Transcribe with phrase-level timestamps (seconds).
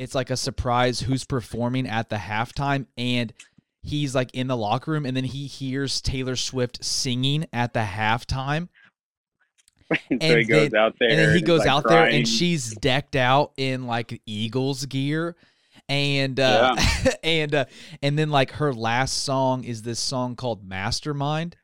[0.00, 3.34] it's like a surprise who's performing at the halftime and
[3.82, 7.80] he's like in the locker room and then he hears Taylor Swift singing at the
[7.80, 8.68] halftime.
[9.90, 12.06] so And he goes then- out there And then he he's, goes like, out there
[12.06, 15.36] and she's decked out in like Eagles gear.
[15.88, 16.76] And uh
[17.22, 17.64] and uh,
[18.02, 21.56] and then like her last song is this song called Mastermind,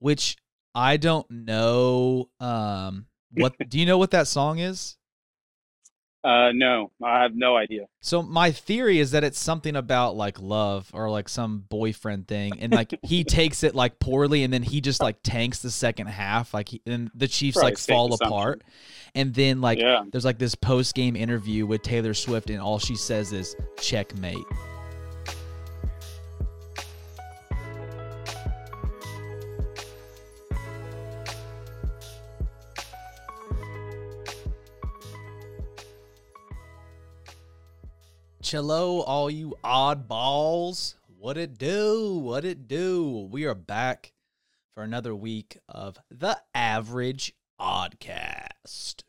[0.00, 0.36] which
[0.74, 4.96] I don't know um what do you know what that song is?
[6.28, 7.86] Uh, no, I have no idea.
[8.02, 12.60] So my theory is that it's something about like love or like some boyfriend thing,
[12.60, 16.08] and like he takes it like poorly, and then he just like tanks the second
[16.08, 18.62] half, like he, and the Chiefs Probably like fall apart,
[19.14, 22.78] and then like yeah, there's like this post game interview with Taylor Swift, and all
[22.78, 24.44] she says is checkmate.
[38.48, 40.94] Cello, all you oddballs.
[41.18, 42.16] What it do?
[42.16, 43.28] What it do?
[43.30, 44.14] We are back
[44.72, 49.02] for another week of the average oddcast.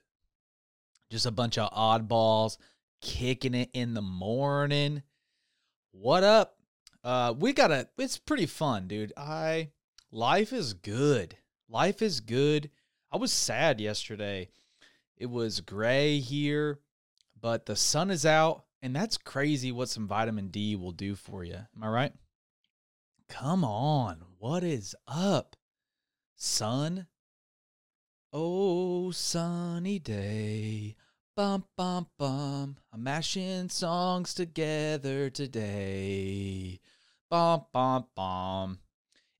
[1.09, 2.57] Just a bunch of oddballs
[3.01, 5.03] kicking it in the morning.
[5.93, 6.57] What up?
[7.01, 9.13] Uh we got to it's pretty fun, dude.
[9.15, 9.69] I
[10.11, 11.37] life is good.
[11.69, 12.71] Life is good.
[13.09, 14.49] I was sad yesterday.
[15.15, 16.79] It was gray here,
[17.39, 21.43] but the sun is out and that's crazy what some vitamin D will do for
[21.43, 21.55] you.
[21.55, 22.13] Am I right?
[23.27, 24.23] Come on.
[24.37, 25.55] What is up?
[26.35, 27.07] Sun?
[28.31, 30.95] Oh, sunny day.
[31.35, 32.77] Bum, bum, bum.
[32.91, 36.79] I'm mashing songs together today.
[37.29, 38.79] Bum, bum, bum.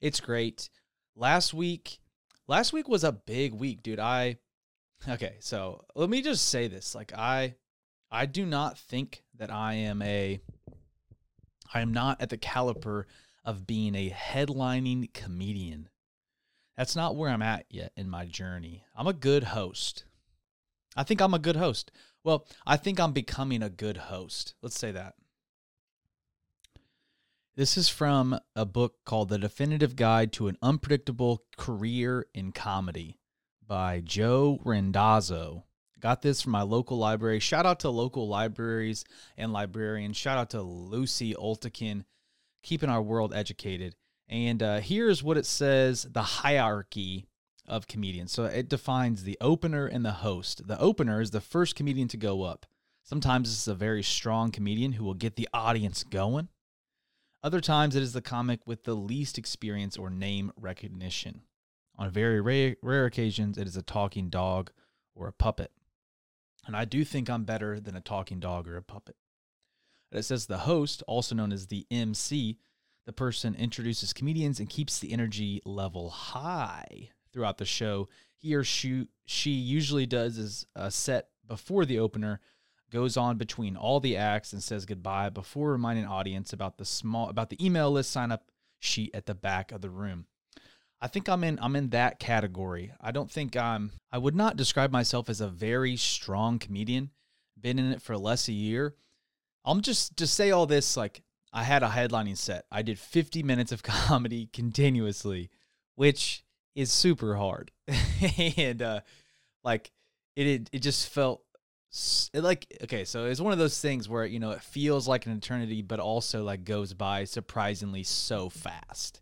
[0.02, 0.70] It's great.
[1.16, 2.00] Last week,
[2.48, 4.00] last week was a big week, dude.
[4.00, 4.38] I,
[5.08, 6.96] okay, so let me just say this.
[6.96, 7.56] Like, I,
[8.12, 10.42] I do not think that I am a,
[11.74, 13.06] I am not at the caliper
[13.46, 15.90] of being a headlining comedian.
[16.76, 18.84] That's not where I'm at yet in my journey.
[18.96, 20.06] I'm a good host.
[20.96, 21.92] I think I'm a good host.
[22.24, 24.56] Well, I think I'm becoming a good host.
[24.62, 25.16] Let's say that.
[27.56, 33.20] This is from a book called The Definitive Guide to an Unpredictable Career in Comedy
[33.66, 35.66] by Joe Randazzo.
[36.00, 37.40] Got this from my local library.
[37.40, 39.04] Shout out to local libraries
[39.38, 40.16] and librarians.
[40.16, 42.06] Shout out to Lucy Oltekin,
[42.64, 43.96] keeping our world educated.
[44.30, 47.28] And uh, here's what it says the hierarchy
[47.68, 48.32] of comedians.
[48.32, 50.68] So it defines the opener and the host.
[50.68, 52.66] The opener is the first comedian to go up.
[53.04, 56.50] Sometimes is a very strong comedian who will get the audience going.
[57.42, 61.42] Other times it is the comic with the least experience or name recognition.
[61.98, 64.72] On very rare, rare occasions, it is a talking dog
[65.16, 65.72] or a puppet.
[66.70, 69.16] And I do think I'm better than a talking dog or a puppet.
[70.12, 72.60] And it says the host, also known as the MC,
[73.08, 78.08] the person introduces comedians and keeps the energy level high throughout the show.
[78.38, 82.40] He or she, she usually does is a set before the opener,
[82.92, 87.30] goes on between all the acts and says goodbye before reminding audience about the small
[87.30, 90.28] about the email list sign up sheet at the back of the room.
[91.02, 92.92] I think I'm in I'm in that category.
[93.00, 97.12] I don't think I'm I would not describe myself as a very strong comedian.
[97.60, 98.96] Been in it for less a year.
[99.66, 101.24] I'm just to say all this like
[101.54, 102.66] I had a headlining set.
[102.72, 105.50] I did 50 minutes of comedy continuously,
[105.96, 106.44] which
[106.76, 107.72] is super hard.
[108.48, 109.00] and uh
[109.64, 109.92] like
[110.36, 111.44] it, it it just felt
[112.34, 115.26] it like okay, so it's one of those things where you know it feels like
[115.26, 119.22] an eternity but also like goes by surprisingly so fast.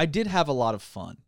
[0.00, 1.18] I did have a lot of fun.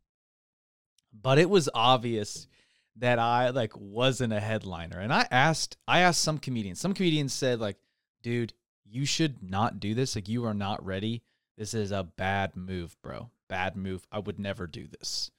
[1.13, 2.49] But it was obvious
[2.97, 4.99] that I like wasn't a headliner.
[4.99, 6.81] And I asked I asked some comedians.
[6.81, 7.77] Some comedians said like,
[8.23, 8.55] "Dude,
[8.87, 10.15] you should not do this.
[10.15, 11.23] Like you are not ready.
[11.59, 13.29] This is a bad move, bro.
[13.47, 14.07] Bad move.
[14.11, 15.31] I would never do this."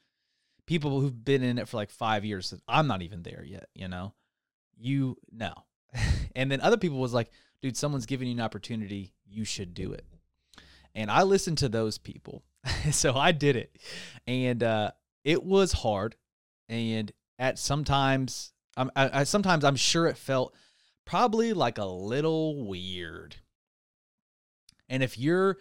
[0.68, 3.68] People who've been in it for like 5 years said, "I'm not even there yet,
[3.74, 4.14] you know."
[4.78, 5.56] You no.
[6.36, 7.32] and then other people was like,
[7.64, 9.12] "Dude, someone's giving you an opportunity.
[9.26, 10.06] You should do it."
[10.94, 12.44] And I listened to those people.
[12.92, 13.78] so I did it.
[14.28, 14.92] And uh
[15.24, 16.16] it was hard
[16.70, 20.54] and at sometimes I'm I, I sometimes I'm sure it felt
[21.06, 23.38] probably like a little weird.
[24.90, 25.58] And if you're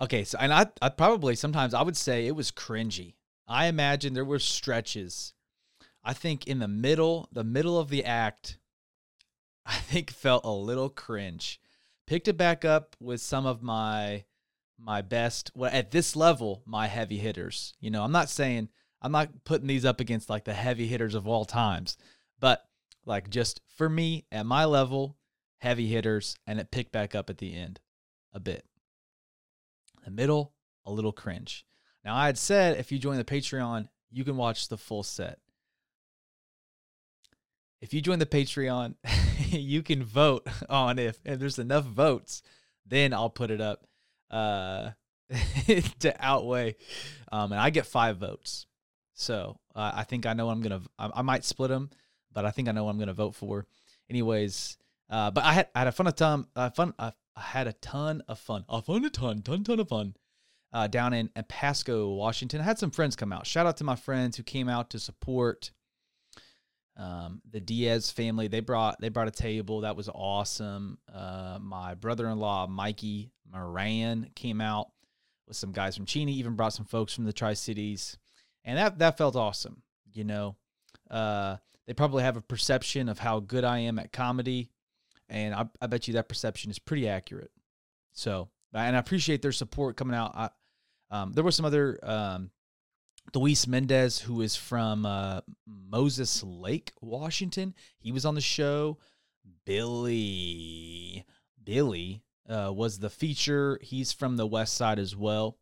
[0.00, 3.14] okay, so and I I probably sometimes I would say it was cringy.
[3.46, 5.34] I imagine there were stretches.
[6.02, 8.58] I think in the middle, the middle of the act,
[9.66, 11.60] I think felt a little cringe.
[12.06, 14.24] Picked it back up with some of my
[14.82, 17.74] my best well at this level, my heavy hitters.
[17.80, 18.68] You know, I'm not saying
[19.02, 21.96] I'm not putting these up against like the heavy hitters of all times,
[22.38, 22.64] but
[23.04, 25.16] like just for me at my level,
[25.58, 27.80] heavy hitters, and it picked back up at the end
[28.32, 28.64] a bit.
[30.04, 30.54] The middle,
[30.86, 31.66] a little cringe.
[32.04, 35.38] Now, I had said if you join the Patreon, you can watch the full set.
[37.80, 38.94] If you join the Patreon,
[39.48, 42.42] you can vote on if, if there's enough votes,
[42.86, 43.86] then I'll put it up
[44.30, 44.90] uh,
[46.00, 46.76] to outweigh.
[47.30, 48.66] Um, and I get five votes.
[49.14, 51.90] So uh, I think I know I'm going to, I might split them,
[52.32, 53.66] but I think I know I'm going to vote for.
[54.08, 54.78] Anyways,
[55.08, 57.66] uh, but I had, I had a fun of time, uh, fun, uh, I had
[57.66, 60.14] a ton of fun, a fun a ton, ton, ton of fun
[60.72, 62.60] uh, down in, in Pasco, Washington.
[62.60, 63.46] I had some friends come out.
[63.46, 65.70] Shout out to my friends who came out to support
[66.96, 68.48] um, the Diaz family.
[68.48, 70.98] They brought they brought a table that was awesome.
[71.12, 74.90] Uh, my brother-in-law Mikey Moran came out
[75.46, 76.32] with some guys from Cheney.
[76.34, 78.16] Even brought some folks from the Tri Cities,
[78.64, 79.82] and that that felt awesome.
[80.12, 80.56] You know,
[81.10, 81.56] uh,
[81.86, 84.70] they probably have a perception of how good I am at comedy,
[85.28, 87.50] and I, I bet you that perception is pretty accurate.
[88.12, 90.32] So, and I appreciate their support coming out.
[90.34, 90.50] I,
[91.10, 92.50] um, there were some other um,
[93.34, 97.74] Luis Mendez, who is from uh, Moses Lake, Washington.
[97.98, 98.98] He was on the show.
[99.64, 101.24] Billy,
[101.62, 103.78] Billy uh, was the feature.
[103.82, 105.56] He's from the West Side as well.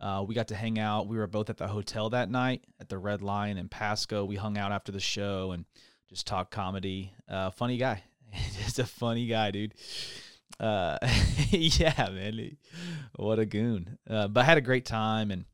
[0.00, 1.06] Uh, we got to hang out.
[1.06, 4.24] We were both at the hotel that night at the Red Lion in Pasco.
[4.24, 5.64] We hung out after the show and
[6.08, 7.12] just talked comedy.
[7.28, 8.02] Uh, funny guy.
[8.64, 9.74] Just a funny guy, dude.
[10.58, 10.96] Uh,
[11.50, 12.56] yeah, man.
[13.16, 13.98] What a goon.
[14.08, 15.44] Uh, but I had a great time and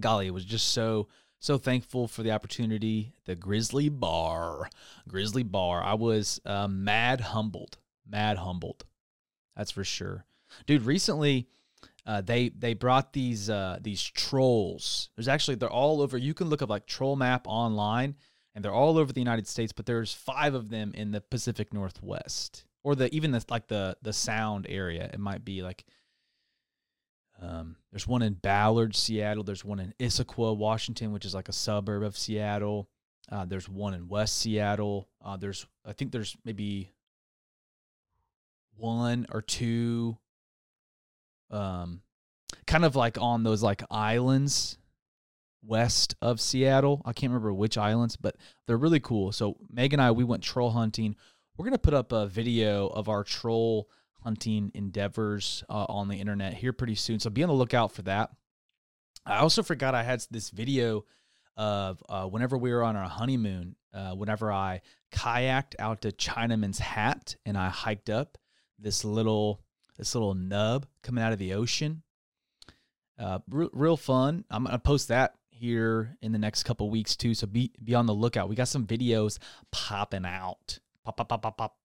[0.00, 1.08] golly, it was just so
[1.38, 3.12] so thankful for the opportunity.
[3.26, 4.68] The Grizzly Bar,
[5.06, 5.82] Grizzly Bar.
[5.82, 7.78] I was uh, mad humbled,
[8.08, 8.84] mad humbled.
[9.56, 10.26] That's for sure,
[10.66, 10.82] dude.
[10.82, 11.48] Recently,
[12.04, 15.10] uh, they they brought these uh, these trolls.
[15.16, 16.18] There's actually they're all over.
[16.18, 18.16] You can look up like troll map online,
[18.54, 19.72] and they're all over the United States.
[19.72, 23.96] But there's five of them in the Pacific Northwest, or the even the like the
[24.02, 25.10] the Sound area.
[25.12, 25.84] It might be like
[27.40, 29.44] um, there's one in Ballard, Seattle.
[29.44, 32.88] There's one in Issaquah, Washington, which is like a suburb of Seattle.
[33.30, 35.08] Uh, there's one in West Seattle.
[35.24, 36.90] Uh, there's, I think there's maybe
[38.76, 40.18] one or two,
[41.50, 42.02] um,
[42.66, 44.78] kind of like on those like islands
[45.62, 47.02] west of Seattle.
[47.04, 48.36] I can't remember which islands, but
[48.66, 49.32] they're really cool.
[49.32, 51.16] So Meg and I, we went troll hunting.
[51.56, 53.88] We're gonna put up a video of our troll
[54.22, 57.20] hunting endeavors uh, on the internet here pretty soon.
[57.20, 58.30] So be on the lookout for that.
[59.24, 61.04] I also forgot I had this video
[61.56, 64.82] of uh, whenever we were on our honeymoon, uh, whenever I
[65.12, 68.38] kayaked out to Chinaman's Hat and I hiked up
[68.78, 69.60] this little
[69.96, 72.02] this little nub coming out of the ocean.
[73.18, 74.44] Uh, real, real fun.
[74.50, 77.34] I'm gonna post that here in the next couple weeks too.
[77.34, 78.48] So be be on the lookout.
[78.48, 79.38] We got some videos
[79.70, 80.78] popping out.
[81.04, 81.76] Pop pop pop pop pop.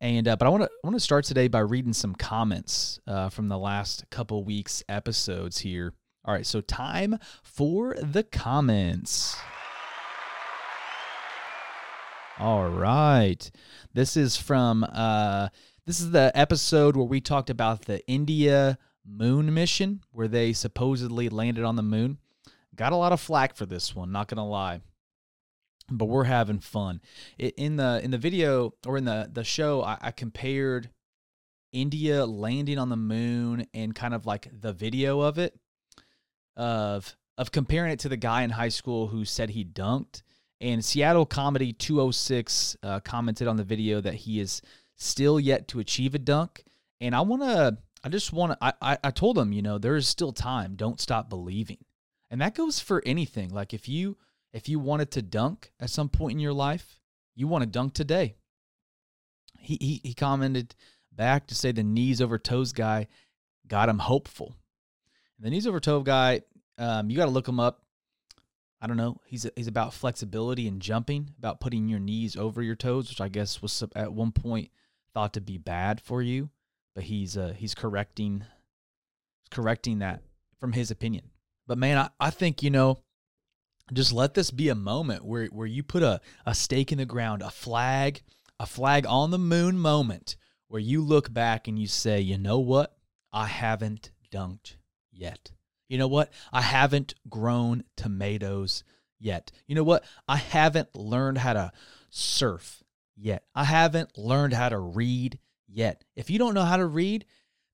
[0.00, 3.30] And uh, but I want to want to start today by reading some comments uh,
[3.30, 5.94] from the last couple weeks episodes here.
[6.26, 9.36] All right, so time for the comments.
[12.38, 13.48] All right,
[13.92, 15.48] this is from uh,
[15.86, 18.76] this is the episode where we talked about the India
[19.06, 22.18] moon mission, where they supposedly landed on the moon.
[22.74, 24.80] Got a lot of flack for this one, not gonna lie
[25.90, 27.00] but we're having fun.
[27.38, 30.90] It, in the in the video or in the the show, I, I compared
[31.72, 35.54] India landing on the moon and kind of like the video of it,
[36.56, 40.22] of of comparing it to the guy in high school who said he dunked.
[40.60, 44.62] And Seattle Comedy 206 uh, commented on the video that he is
[44.96, 46.64] still yet to achieve a dunk.
[47.00, 49.78] And I want to, I just want to, I, I, I told him, you know,
[49.78, 50.74] there is still time.
[50.76, 51.78] Don't stop believing.
[52.30, 53.50] And that goes for anything.
[53.50, 54.16] Like if you,
[54.52, 57.00] if you wanted to dunk at some point in your life,
[57.34, 58.36] you want to dunk today.
[59.58, 60.74] He, he, he commented
[61.12, 63.08] back to say the knees over toes guy
[63.66, 64.54] got him hopeful.
[65.40, 66.42] The knees over toe guy,
[66.78, 67.83] um, you got to look him up.
[68.84, 69.18] I don't know.
[69.24, 73.28] He's he's about flexibility and jumping, about putting your knees over your toes, which I
[73.28, 74.70] guess was at one point
[75.14, 76.50] thought to be bad for you,
[76.94, 78.44] but he's uh, he's correcting
[79.50, 80.20] correcting that
[80.60, 81.30] from his opinion.
[81.66, 82.98] But man, I, I think you know
[83.94, 87.06] just let this be a moment where, where you put a, a stake in the
[87.06, 88.20] ground, a flag,
[88.60, 90.36] a flag on the moon moment
[90.68, 92.94] where you look back and you say, you know what?
[93.32, 94.76] I haven't dunked
[95.10, 95.52] yet.
[95.88, 96.32] You know what?
[96.52, 98.84] I haven't grown tomatoes
[99.18, 99.52] yet.
[99.66, 100.04] You know what?
[100.28, 101.72] I haven't learned how to
[102.10, 102.82] surf
[103.16, 103.44] yet.
[103.54, 105.38] I haven't learned how to read
[105.68, 106.04] yet.
[106.16, 107.24] If you don't know how to read,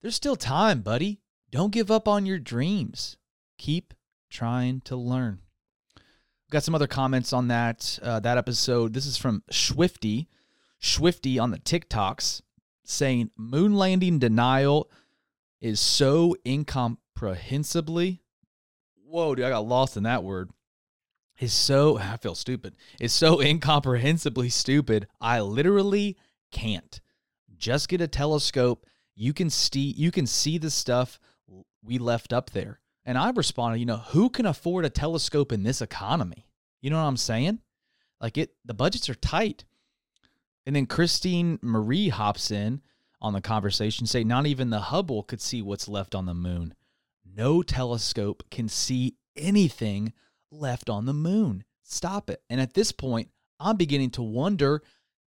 [0.02, 1.20] there's still time, buddy.
[1.50, 3.16] Don't give up on your dreams.
[3.58, 3.94] Keep
[4.30, 5.40] trying to learn.
[6.50, 8.92] Got some other comments on that uh, that episode.
[8.92, 10.28] This is from Swifty.
[10.80, 12.42] Swifty on the TikToks
[12.84, 14.90] saying moon landing denial
[15.60, 16.34] is so
[17.20, 18.22] incomprehensibly.
[19.04, 20.50] Whoa, dude, I got lost in that word.
[21.38, 22.76] Is so, I feel stupid.
[23.00, 25.06] Is so incomprehensibly stupid.
[25.20, 26.16] I literally
[26.52, 27.00] can't.
[27.56, 28.86] Just get a telescope.
[29.14, 31.18] You can see you can see the stuff
[31.82, 32.80] we left up there.
[33.04, 36.46] And I responded, you know, who can afford a telescope in this economy?
[36.80, 37.58] You know what I'm saying?
[38.20, 39.64] Like it the budgets are tight.
[40.66, 42.82] And then Christine Marie hops in
[43.20, 46.74] on the conversation, say not even the Hubble could see what's left on the moon.
[47.36, 50.12] No telescope can see anything
[50.50, 51.64] left on the moon.
[51.82, 52.42] Stop it.
[52.48, 54.82] And at this point, I'm beginning to wonder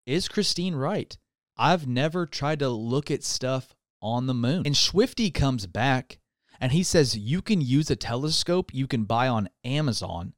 [0.06, 1.16] is Christine right?
[1.56, 4.64] I've never tried to look at stuff on the moon.
[4.66, 6.18] And Swifty comes back
[6.60, 10.32] and he says you can use a telescope you can buy on Amazon.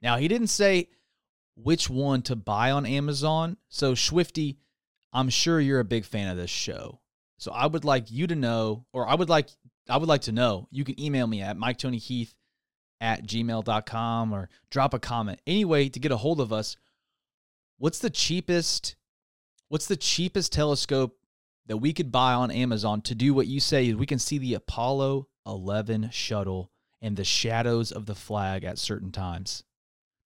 [0.00, 0.88] Now, he didn't say
[1.56, 3.56] which one to buy on Amazon.
[3.68, 4.58] So, Swifty,
[5.12, 7.00] I'm sure you're a big fan of this show.
[7.38, 9.48] So, I would like you to know, or I would like
[9.88, 10.68] I would like to know.
[10.70, 12.34] You can email me at miketonyheath
[13.00, 15.40] at gmail.com or drop a comment.
[15.46, 16.76] Anyway, to get a hold of us,
[17.78, 18.96] what's the cheapest
[19.68, 21.16] what's the cheapest telescope
[21.66, 24.54] that we could buy on Amazon to do what you say we can see the
[24.54, 26.70] Apollo 11 shuttle
[27.00, 29.64] and the shadows of the flag at certain times.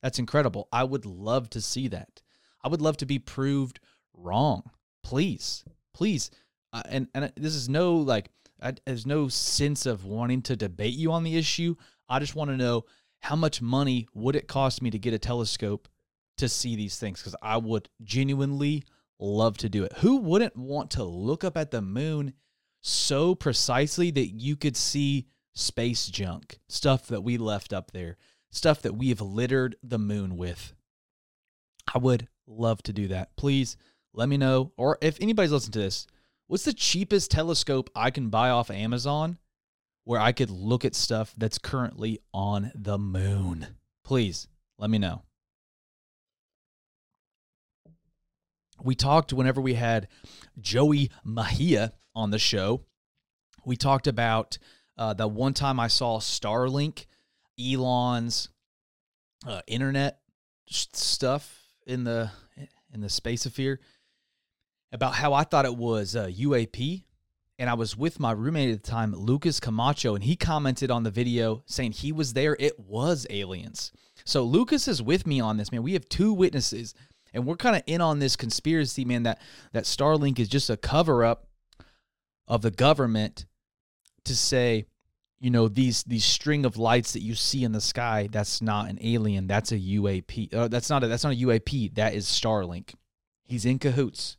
[0.03, 0.69] That's incredible.
[0.71, 2.23] I would love to see that.
[2.63, 3.81] I would love to be proved
[4.13, 4.71] wrong.
[5.03, 6.31] Please, please.
[6.73, 10.95] Uh, and and this is no like I, there's no sense of wanting to debate
[10.95, 11.77] you on the issue.
[12.09, 12.85] I just want to know
[13.21, 15.89] how much money would it cost me to get a telescope
[16.39, 18.85] to see these things because I would genuinely
[19.19, 19.93] love to do it.
[19.99, 22.35] Who wouldn't want to look up at the moon
[22.83, 28.17] so precisely that you could see space junk, stuff that we left up there,
[28.51, 30.75] stuff that we have littered the moon with?
[31.93, 33.35] I would love to do that.
[33.37, 33.77] Please
[34.13, 34.73] let me know.
[34.77, 36.07] Or if anybody's listening to this,
[36.47, 39.39] what's the cheapest telescope I can buy off Amazon
[40.05, 43.67] where I could look at stuff that's currently on the moon?
[44.05, 44.49] Please
[44.79, 45.23] let me know.
[48.83, 50.09] we talked whenever we had
[50.61, 52.85] Joey Mahia on the show.
[53.65, 54.59] We talked about
[54.97, 57.07] uh, the one time I saw Starlink,
[57.61, 58.49] Elon's
[59.47, 60.21] uh, internet
[60.69, 62.31] stuff in the
[62.93, 63.79] in the spacosphere
[64.97, 67.05] about how I thought it was uh, UAP,
[67.59, 71.05] and I was with my roommate at the time, Lucas Camacho, and he commented on
[71.05, 72.57] the video saying he was there.
[72.59, 73.93] It was aliens.
[74.25, 75.83] So Lucas is with me on this, man.
[75.83, 76.95] We have two witnesses
[77.37, 79.41] and we're kind of in on this conspiracy, man, that
[79.73, 81.47] that Starlink is just a cover up
[82.49, 83.45] of the government
[84.25, 84.87] to say,
[85.39, 88.89] you know, these these string of lights that you see in the sky, that's not
[88.89, 90.55] an alien, that's a UAP.
[90.55, 92.95] Uh, that's not a, that's not a UAP, that is Starlink.
[93.45, 94.39] He's in cahoots.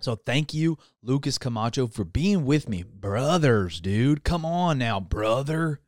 [0.00, 2.82] So thank you, Lucas Camacho, for being with me.
[2.82, 4.24] Brothers, dude.
[4.24, 5.80] Come on now, brother.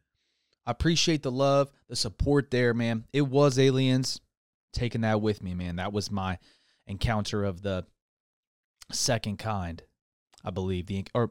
[0.67, 3.05] I appreciate the love, the support there, man.
[3.13, 4.21] It was aliens
[4.73, 5.77] taking that with me, man.
[5.77, 6.39] That was my
[6.87, 7.87] encounter of the
[8.91, 9.83] second kind,
[10.45, 10.87] I believe.
[10.87, 11.31] The or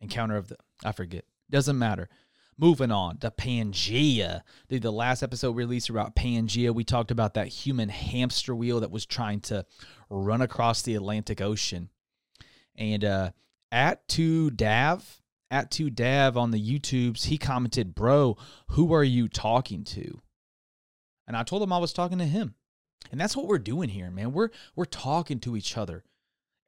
[0.00, 1.24] encounter of the I forget.
[1.50, 2.08] Doesn't matter.
[2.58, 4.42] Moving on to Pangea.
[4.68, 8.90] Dude, the last episode released about Pangea, we talked about that human hamster wheel that
[8.90, 9.64] was trying to
[10.10, 11.88] run across the Atlantic Ocean.
[12.78, 13.30] And uh,
[13.70, 15.02] at 2Dav,
[15.50, 20.20] at 2Dav on the YouTubes, he commented, Bro, who are you talking to?
[21.26, 22.54] And I told him I was talking to him.
[23.10, 24.32] And that's what we're doing here, man.
[24.32, 26.04] We're we're talking to each other.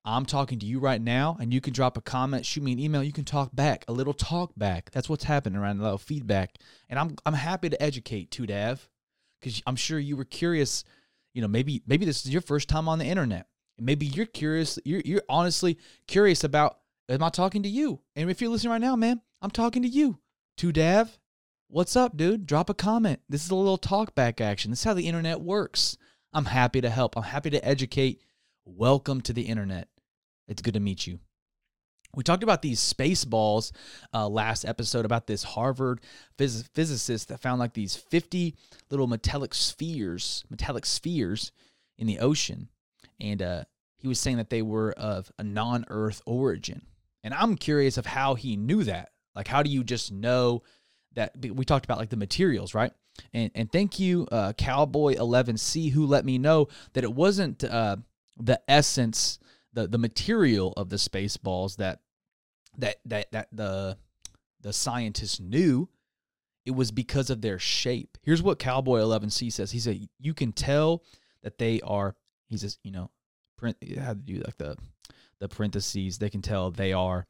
[0.05, 2.79] I'm talking to you right now, and you can drop a comment, shoot me an
[2.79, 4.90] email, you can talk back, a little talk back.
[4.93, 6.57] That's what's happening around a little feedback.
[6.88, 8.87] And I'm I'm happy to educate 2Dav,
[9.40, 10.85] because I'm sure you were curious,
[11.35, 13.47] you know, maybe maybe this is your first time on the internet.
[13.80, 16.76] Maybe you're curious, you're you're honestly curious about
[17.10, 18.00] Am I talking to you?
[18.14, 20.20] And if you're listening right now, man, I'm talking to you.
[20.58, 21.18] To Dav,
[21.66, 22.46] what's up, dude?
[22.46, 23.20] Drop a comment.
[23.28, 24.70] This is a little talk back action.
[24.70, 25.96] This is how the internet works.
[26.32, 27.16] I'm happy to help.
[27.16, 28.20] I'm happy to educate.
[28.64, 29.88] Welcome to the internet.
[30.46, 31.18] It's good to meet you.
[32.14, 33.72] We talked about these space balls
[34.14, 36.00] uh, last episode about this Harvard
[36.38, 38.54] phys- physicist that found like these 50
[38.88, 41.50] little metallic spheres, metallic spheres
[41.99, 42.68] in the ocean.
[43.20, 43.64] And uh,
[43.96, 46.82] he was saying that they were of a non Earth origin.
[47.22, 49.10] And I'm curious of how he knew that.
[49.34, 50.62] Like, how do you just know
[51.14, 51.34] that?
[51.38, 52.92] We talked about like the materials, right?
[53.32, 57.96] And and thank you, uh, Cowboy 11C, who let me know that it wasn't uh,
[58.38, 59.38] the essence,
[59.72, 62.00] the the material of the space balls that
[62.78, 63.98] that that that the
[64.60, 65.88] the scientists knew.
[66.66, 68.18] It was because of their shape.
[68.22, 69.70] Here's what Cowboy 11C says.
[69.70, 71.02] He said, "You can tell
[71.42, 72.14] that they are.
[72.50, 73.11] He's just you know,
[73.57, 74.76] print had to do like the
[75.38, 76.19] the parentheses.
[76.19, 77.26] They can tell they are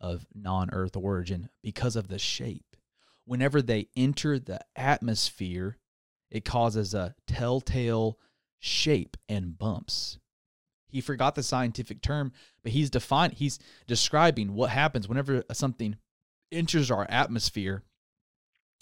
[0.00, 2.76] of non-Earth origin because of the shape.
[3.26, 5.76] Whenever they enter the atmosphere,
[6.30, 8.18] it causes a telltale
[8.58, 10.18] shape and bumps.
[10.88, 15.96] He forgot the scientific term, but he's defined he's describing what happens whenever something
[16.50, 17.82] enters our atmosphere.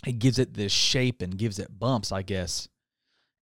[0.07, 2.69] It gives it this shape and gives it bumps, I guess.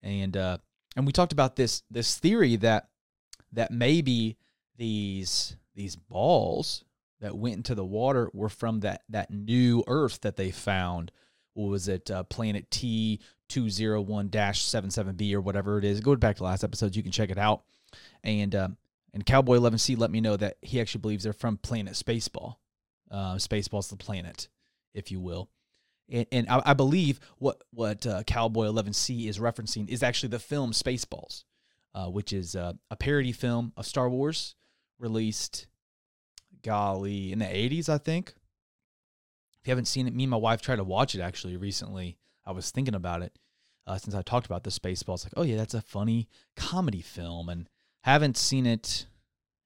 [0.01, 0.57] And uh
[0.97, 2.89] and we talked about this this theory that
[3.53, 4.35] that maybe
[4.77, 6.83] these these balls
[7.21, 11.11] that went into the water were from that that new Earth that they found.
[11.53, 12.11] What was it?
[12.11, 16.01] Uh, planet T two zero one dash seven seven B or whatever it is.
[16.01, 16.97] Go back to last episodes.
[16.97, 17.61] You can check it out.
[18.23, 18.77] And um,
[19.13, 22.55] and Cowboy Eleven C let me know that he actually believes they're from planet Spaceball.
[23.09, 24.47] Uh, Spaceball's the planet,
[24.93, 25.49] if you will.
[26.09, 30.29] And, and I, I believe what what uh, Cowboy Eleven C is referencing is actually
[30.29, 31.43] the film Spaceballs,
[31.93, 34.55] uh, which is uh, a parody film of Star Wars
[34.99, 35.67] released
[36.63, 38.33] golly, in the 80s, I think.
[39.61, 42.17] If you haven't seen it, me and my wife tried to watch it actually recently.
[42.45, 43.37] I was thinking about it
[43.85, 45.25] uh, since I talked about the Spaceballs.
[45.25, 47.49] Like, oh, yeah, that's a funny comedy film.
[47.49, 47.69] And
[48.01, 49.07] haven't seen it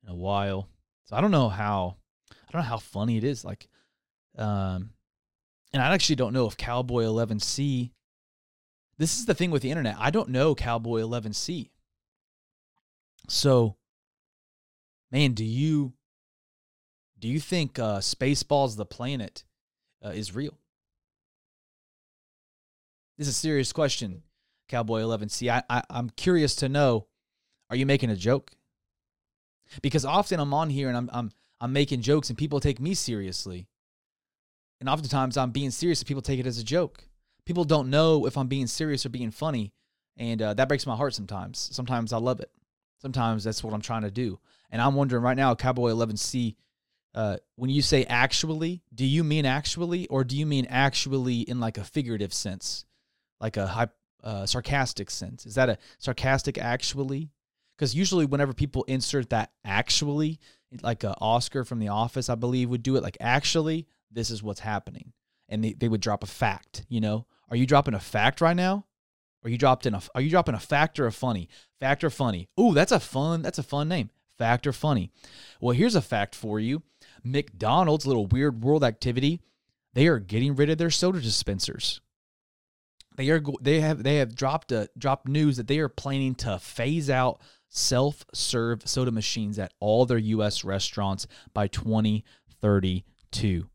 [0.04, 0.68] in a while.
[1.06, 1.98] So I don't know how,
[2.32, 3.44] I don't know how funny it is.
[3.44, 3.68] Like,
[4.38, 4.92] um,
[5.74, 7.92] and I actually don't know if Cowboy 11C,
[8.98, 9.96] this is the thing with the internet.
[9.98, 11.70] I don't know Cowboy 11C.
[13.30, 13.78] So,
[15.12, 15.94] man, do you
[17.20, 19.44] do you think uh, Spaceballs the planet
[20.04, 20.58] uh, is real?
[23.18, 24.24] This is a serious question,
[24.68, 25.30] Cowboy 11.
[25.30, 27.08] See, I, I, I'm curious to know
[27.70, 28.52] are you making a joke?
[29.82, 32.94] Because often I'm on here and I'm, I'm, I'm making jokes and people take me
[32.94, 33.68] seriously.
[34.82, 37.06] And oftentimes I'm being serious and people take it as a joke.
[37.46, 39.72] People don't know if I'm being serious or being funny.
[40.18, 41.70] And uh, that breaks my heart sometimes.
[41.72, 42.52] Sometimes I love it.
[43.02, 44.40] Sometimes that's what I'm trying to do.
[44.70, 46.56] And I'm wondering right now, Cowboy 11C
[47.14, 51.60] uh, when you say actually, do you mean actually, or do you mean actually in
[51.60, 52.86] like a figurative sense,
[53.40, 53.92] like a
[54.24, 55.46] uh, sarcastic sense?
[55.46, 57.30] Is that a sarcastic actually?
[57.78, 60.40] Because usually, whenever people insert that actually,
[60.84, 64.44] like a Oscar from The Office, I believe would do it like actually, this is
[64.44, 65.14] what's happening,
[65.50, 66.86] and they, they would drop a fact.
[66.90, 68.86] You know, are you dropping a fact right now?
[69.44, 70.02] Are you dropped in a?
[70.14, 71.50] Are you dropping a fact or a funny?
[71.80, 72.50] Fact or funny?
[72.60, 73.42] Ooh, that's a fun.
[73.42, 74.10] That's a fun name.
[74.38, 75.12] Fact or funny?
[75.60, 76.84] Well, here's a fact for you.
[77.24, 79.42] McDonald's, little weird world activity,
[79.94, 82.02] they are getting rid of their soda dispensers.
[83.18, 86.60] They are they have they have dropped a dropped news that they are planning to
[86.60, 93.68] phase out self-serve soda machines at all their US restaurants by 2032.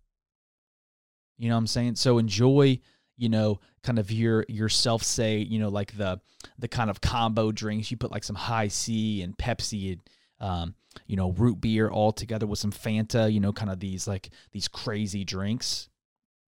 [1.39, 1.97] You know what I'm saying?
[1.97, 2.81] So enjoy,
[3.17, 6.21] you know, kind of your yourself say, you know, like the
[6.59, 7.91] the kind of combo drinks.
[7.91, 10.01] You put like some Hi-C and Pepsi and
[10.41, 10.75] um,
[11.07, 14.31] you know, root beer all together with some Fanta, you know, kind of these like
[14.53, 15.89] these crazy drinks.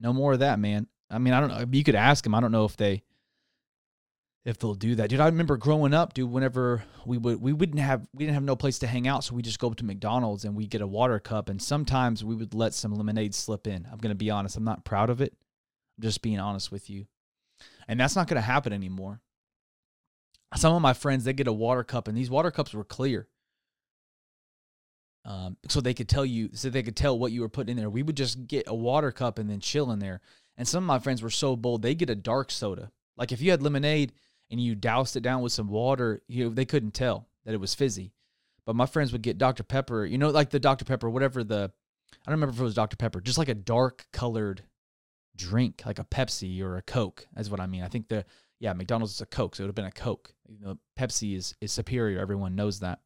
[0.01, 0.87] No more of that, man.
[1.11, 1.65] I mean, I don't know.
[1.71, 2.35] You could ask them.
[2.35, 3.03] I don't know if they
[4.49, 5.11] if they'll do that.
[5.11, 8.43] Dude, I remember growing up, dude, whenever we would we wouldn't have we didn't have
[8.43, 10.81] no place to hang out, so we just go up to McDonald's and we get
[10.81, 13.87] a water cup and sometimes we would let some lemonade slip in.
[13.93, 15.35] I'm going to be honest, I'm not proud of it.
[15.99, 17.07] I'm just being honest with you.
[17.87, 19.21] And that's not going to happen anymore.
[20.57, 23.29] Some of my friends, they get a water cup and these water cups were clear
[25.27, 27.77] um, so they could tell you, so they could tell what you were putting in
[27.77, 27.91] there.
[27.91, 30.23] We would just get a water cup and then chill in there.
[30.57, 32.91] And some of my friends were so bold, they get a dark soda.
[33.19, 34.15] Like if you had lemonade
[34.51, 37.61] and you doused it down with some water, you know, they couldn't tell that it
[37.61, 38.13] was fizzy.
[38.67, 39.63] But my friends would get Dr.
[39.63, 40.85] Pepper, you know, like the Dr.
[40.85, 41.73] Pepper, whatever the,
[42.27, 42.97] I don't remember if it was Dr.
[42.97, 44.63] Pepper, just like a dark colored
[45.37, 47.27] drink, like a Pepsi or a Coke.
[47.35, 47.83] That's what I mean.
[47.83, 48.25] I think the,
[48.61, 50.33] yeah, McDonald's is a Coke, so it would have been a Coke.
[50.49, 52.19] You know, Pepsi is is superior.
[52.19, 53.01] Everyone knows that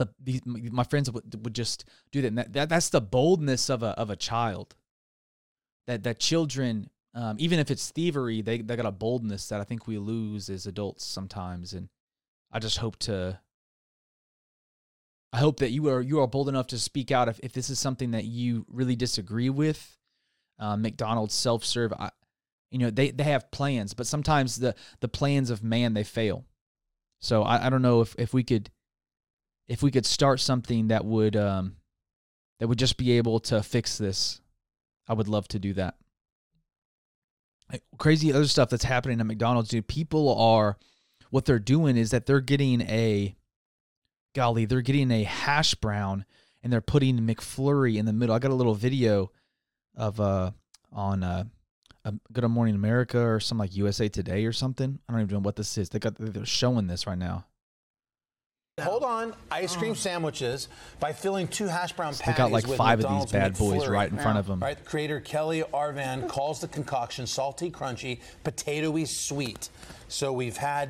[0.00, 2.28] but these my friends would, would just do that.
[2.28, 4.74] And that, that that's the boldness of a of a child.
[5.86, 9.64] That that children, um, even if it's thievery, they they got a boldness that I
[9.64, 11.72] think we lose as adults sometimes.
[11.72, 11.88] And
[12.52, 13.40] I just hope to.
[15.32, 17.70] I hope that you are you are bold enough to speak out if, if this
[17.70, 19.96] is something that you really disagree with.
[20.58, 21.92] Uh, McDonald's self serve,
[22.70, 26.44] you know they they have plans, but sometimes the the plans of man they fail.
[27.20, 28.70] So I, I don't know if if we could
[29.68, 31.76] if we could start something that would um,
[32.58, 34.40] that would just be able to fix this,
[35.08, 35.94] I would love to do that.
[37.98, 39.86] Crazy other stuff that's happening at McDonald's, dude.
[39.86, 40.76] People are
[41.30, 43.36] what they're doing is that they're getting a
[44.34, 46.24] golly, they're getting a hash brown
[46.62, 48.34] and they're putting McFlurry in the middle.
[48.34, 49.30] I got a little video
[49.96, 50.50] of uh
[50.92, 51.44] on uh
[52.04, 54.98] a Good Morning America or some like USA Today or something.
[55.08, 55.90] I don't even know what this is.
[55.90, 57.44] They got they're showing this right now.
[58.80, 60.68] Hold on, ice cream sandwiches
[61.00, 63.58] by filling two hash brown They patties got like with five McDonald's of these bad
[63.58, 63.90] boys McFlurry.
[63.90, 64.60] right in front of them.
[64.60, 69.68] Right, creator Kelly Arvan calls the concoction salty, crunchy, potatoey, sweet.
[70.08, 70.88] So we've had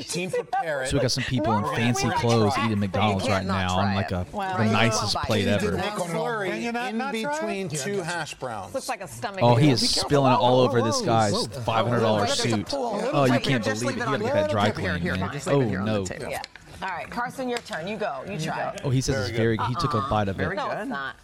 [0.00, 0.88] team prepare it.
[0.88, 4.24] So we got some people in fancy clothes eating McDonald's right now on like a
[4.32, 5.72] Well, the nicest plate ever.
[5.72, 7.70] McFlurry Can you not- in between it?
[7.70, 8.72] two hash browns.
[8.74, 9.40] Looks like a stomach.
[9.42, 12.68] Oh, he is spilling it all over this guy's five hundred dollar suit.
[12.72, 13.90] Oh, you can't believe it.
[13.90, 15.22] it You on gotta get that dry Here, clean, here, man.
[15.24, 16.38] Oh leave it oh, here on the no.
[16.82, 16.88] Table.
[16.88, 16.92] Yeah.
[16.92, 17.88] All right, Carson, your turn.
[17.88, 18.22] You go.
[18.28, 18.76] You try.
[18.84, 19.56] Oh, he says it's very.
[19.56, 19.66] Good.
[19.66, 20.10] He took a uh-uh.
[20.10, 20.54] bite of it.
[20.54, 21.16] No, it's not.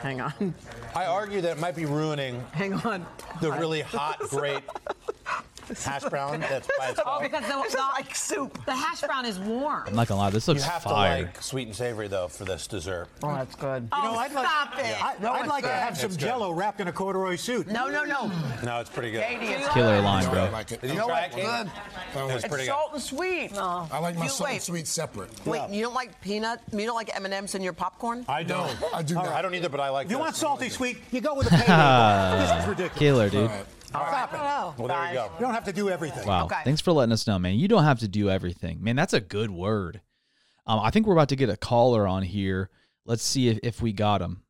[0.00, 0.54] Hang on.
[0.94, 3.06] I argue that it might be ruining Hang on.
[3.40, 4.62] the really hot, great
[5.84, 8.64] hash brown that's by Oh, because the, This the, like soup.
[8.66, 9.84] the hash brown is warm.
[9.86, 11.18] I'm not gonna lie, this looks You have fire.
[11.20, 13.08] to like sweet and savory though for this dessert.
[13.22, 13.88] Oh, that's good.
[13.92, 15.04] Oh, You know, I'd like, stop it.
[15.04, 16.24] I, would like to have some It's good.
[16.26, 17.66] Jello wrapped in a corduroy suit.
[17.68, 18.30] No, no, no.
[18.64, 19.24] No, it's pretty good.
[19.24, 20.50] Katie, it's Killer line, I bro.
[20.50, 20.80] like it.
[20.80, 21.30] Did you know try what?
[21.30, 21.46] it, Katie?
[21.46, 22.30] Good.
[22.34, 22.72] It's It's pretty good.
[22.72, 23.52] salt and sweet.
[23.52, 23.88] No.
[23.90, 24.62] I like my You- salt and wait.
[24.62, 25.46] sweet separate.
[25.46, 26.60] Wait, you don't like peanut?
[26.72, 28.24] You don't like M&M's in your popcorn?
[28.28, 28.76] I don't.
[28.94, 29.28] I do not.
[29.28, 30.24] I don't either, but I like If you this.
[30.24, 32.38] want salty sweet, you go with a payday.
[32.38, 32.98] this is ridiculous.
[32.98, 33.50] Killer, dude.
[33.94, 34.80] Stop it.
[34.80, 35.30] Well, there you go.
[35.38, 36.26] You don't have to do everything.
[36.26, 36.46] Wow.
[36.46, 36.60] Okay.
[36.64, 37.54] Thanks for letting us know, man.
[37.54, 38.82] You don't have to do everything.
[38.82, 40.00] Man, that's a good word.
[40.66, 42.70] Um, I think we're about to get a caller on here.
[43.04, 44.42] Let's see if, if we got him.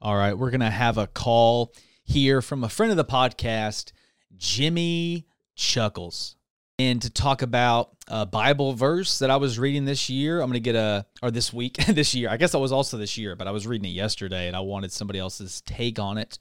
[0.00, 0.34] All right.
[0.34, 1.72] We're going to have a call
[2.04, 3.92] here from a friend of the podcast,
[4.36, 6.36] Jimmy Chuckles.
[6.78, 10.54] And to talk about a Bible verse that I was reading this year, I'm going
[10.54, 12.28] to get a, or this week, this year.
[12.28, 14.60] I guess I was also this year, but I was reading it yesterday and I
[14.60, 16.38] wanted somebody else's take on it.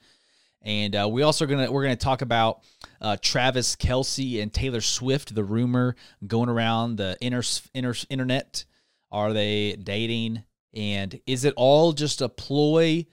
[0.64, 2.62] And uh, we also gonna we're gonna talk about
[3.02, 5.36] uh, Travis Kelce and Taylor Swift.
[5.36, 5.96] The rumor
[6.26, 8.66] going around the inter, inter, internet:
[9.12, 10.44] Are they dating?
[10.74, 13.06] And is it all just a ploy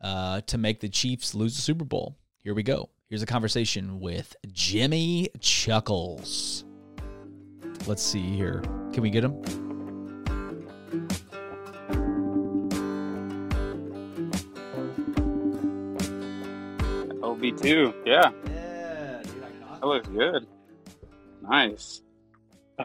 [0.00, 2.16] uh, to make the Chiefs lose the Super Bowl?
[2.38, 2.88] Here we go.
[3.08, 6.64] Here's a conversation with Jimmy Chuckles.
[7.86, 8.62] Let's see here.
[8.92, 9.71] Can we get him?
[17.42, 20.46] LB2, yeah, Yeah, dude, that looks good.
[21.42, 22.02] Nice.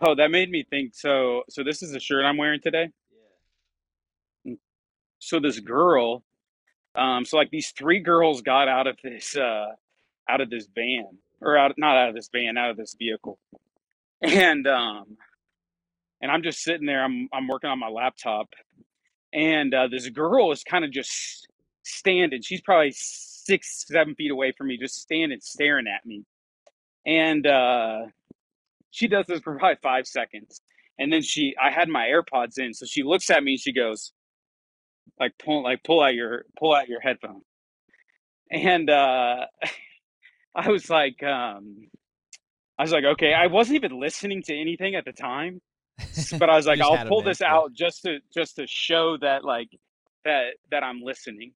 [0.02, 0.96] Oh, that made me think.
[0.96, 2.90] So, so this is the shirt I'm wearing today.
[5.20, 6.24] So this girl,
[6.96, 9.68] um, so like these three girls got out of this, uh,
[10.28, 11.06] out of this van,
[11.40, 13.38] or out not out of this van, out of this vehicle,
[14.24, 15.18] and um,
[16.22, 17.04] and I'm just sitting there.
[17.04, 18.50] I'm I'm working on my laptop,
[19.34, 21.48] and uh, this girl is kind of just
[21.84, 22.42] standing.
[22.42, 22.92] She's probably
[23.48, 26.24] six, seven feet away from me, just standing, staring at me.
[27.06, 28.08] And uh,
[28.92, 30.62] she does this for probably five seconds,
[31.00, 33.72] and then she, I had my AirPods in, so she looks at me and she
[33.72, 34.12] goes,
[35.20, 37.42] like pull, like pull out your, pull out your headphone.
[38.52, 39.46] And uh,
[40.56, 41.88] I was like, um,
[42.78, 45.62] I was like, okay, I wasn't even listening to anything at the time,
[46.38, 49.70] but I was like, I'll pull this out just to just to show that like
[50.26, 51.54] that that I'm listening.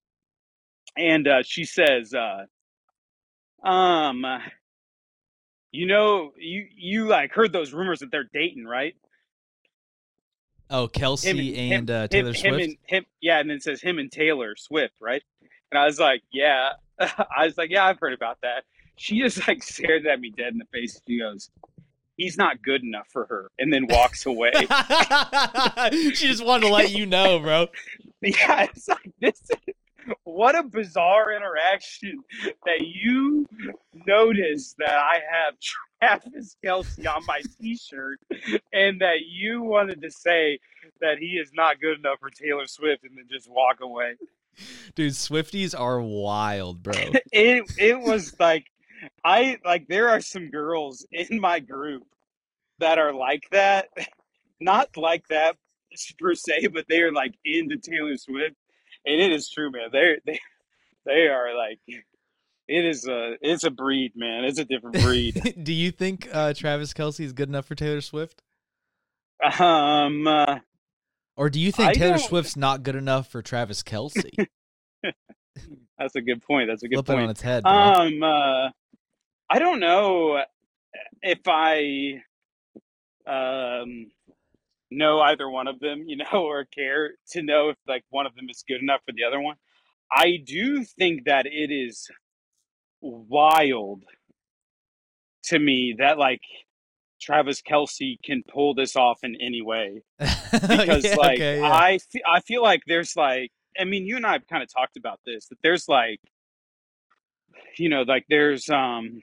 [0.97, 2.45] And uh, she says, uh,
[3.67, 4.25] um,
[5.71, 8.95] you know, you you like heard those rumors that they're dating, right?
[10.69, 12.45] Oh, Kelce and uh, Taylor him, Swift.
[12.45, 15.21] Him and him, yeah, and then it says him and Taylor Swift, right?
[15.71, 16.69] And I was like, yeah.
[16.99, 18.63] I was like, yeah, I've heard about that.
[18.95, 21.01] She just like stared at me dead in the face.
[21.07, 21.49] She goes,
[22.15, 24.51] he's not good enough for her, and then walks away.
[25.91, 27.67] she just wanted to let you know, bro.
[28.21, 29.41] yeah, it's like this.
[29.67, 29.75] Is,
[30.23, 32.23] what a bizarre interaction
[32.65, 33.47] that you
[34.05, 35.55] notice that I have
[36.01, 38.19] Travis Kelce on my T-shirt,
[38.73, 40.59] and that you wanted to say
[40.99, 44.15] that he is not good enough for Taylor Swift, and then just walk away.
[44.95, 46.93] Dude, Swifties are wild, bro.
[47.31, 48.65] It it was like
[49.23, 52.03] I like there are some girls in my group
[52.79, 53.89] that are like that,
[54.59, 55.55] not like that
[56.19, 58.55] per se, but they are like into Taylor Swift,
[59.05, 59.89] and it is true, man.
[59.91, 60.39] They they
[61.05, 64.43] they are like it is a it's a breed, man.
[64.45, 65.55] It's a different breed.
[65.63, 68.41] Do you think uh, Travis Kelce is good enough for Taylor Swift?
[69.59, 70.59] um, uh,
[71.35, 74.47] Or do you think I Taylor don't- Swift's not good enough for Travis Kelce?
[75.97, 76.69] that's a good point.
[76.69, 77.71] That's a good Flip it on its head, bro.
[77.71, 78.69] Um, uh,
[79.49, 80.43] I don't know
[81.23, 82.21] if I
[83.27, 84.07] um
[84.91, 88.35] know either one of them, you know, or care to know if like one of
[88.35, 89.55] them is good enough for the other one.
[90.11, 92.09] I do think that it is
[93.01, 94.03] wild
[95.45, 96.41] to me that like
[97.21, 101.71] Travis Kelce can pull this off in any way because Yeah, like okay, yeah.
[101.71, 104.71] I fe- I feel like there's like I mean you and I have kind of
[104.71, 106.19] talked about this that there's like
[107.77, 109.21] you know, like there's um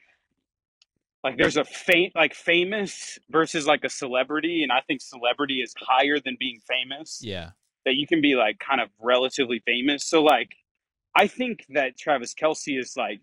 [1.29, 5.75] like there's a faint like famous versus like a celebrity, and I think celebrity is
[5.79, 7.21] higher than being famous.
[7.23, 7.51] Yeah.
[7.85, 10.05] That you can be like kind of relatively famous.
[10.05, 10.51] So like
[11.15, 13.23] I think that Travis Kelce is like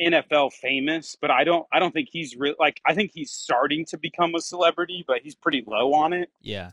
[0.00, 3.84] NFL famous, but I don't I don't think he's real like I think he's starting
[3.86, 6.30] to become a celebrity, but he's pretty low on it.
[6.40, 6.70] Yeah.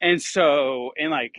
[0.00, 1.36] And so and like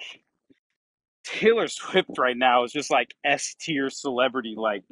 [1.23, 4.83] Taylor Swift right now is just like S tier celebrity, like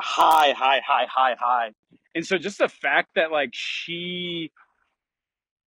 [0.00, 1.70] high, high, high, high, high.
[2.14, 4.50] And so just the fact that like she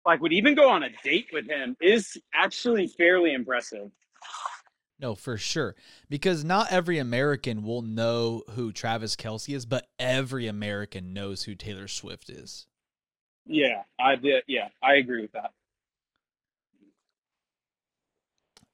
[0.05, 3.90] like would even go on a date with him is actually fairly impressive.
[5.01, 5.75] No, for sure.
[6.09, 11.55] Because not every American will know who Travis Kelce is, but every American knows who
[11.55, 12.66] Taylor Swift is.
[13.47, 14.44] Yeah, I did.
[14.47, 15.51] Yeah, I agree with that.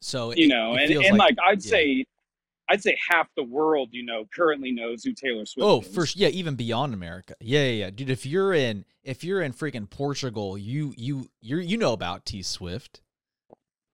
[0.01, 1.70] So You it- know, it and, and like, I'd yeah.
[1.70, 2.05] say,
[2.70, 5.92] I'd say half the world, you know, currently knows who Taylor Swift Oh, is.
[5.92, 7.35] for s- yeah, even beyond America.
[7.40, 8.09] Yeah, yeah, yeah, dude.
[8.11, 12.42] If you're in, if you're in freaking Portugal, you you you you know about T
[12.42, 13.00] Swift.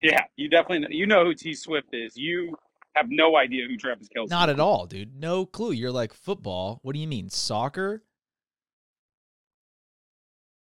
[0.03, 2.15] Yeah, you definitely know, you know who T Swift is.
[2.15, 2.55] You
[2.95, 4.25] have no idea who Travis Kelce.
[4.25, 4.29] Is.
[4.29, 4.53] Not is.
[4.53, 5.19] at all, dude.
[5.19, 5.71] No clue.
[5.71, 6.79] You're like football.
[6.83, 8.03] What do you mean soccer?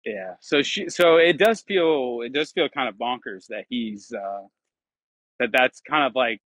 [0.04, 0.34] Yeah.
[0.40, 0.88] So she.
[0.88, 2.20] So it does feel.
[2.24, 4.12] It does feel kind of bonkers that he's.
[4.12, 4.42] uh
[5.40, 6.40] That that's kind of like.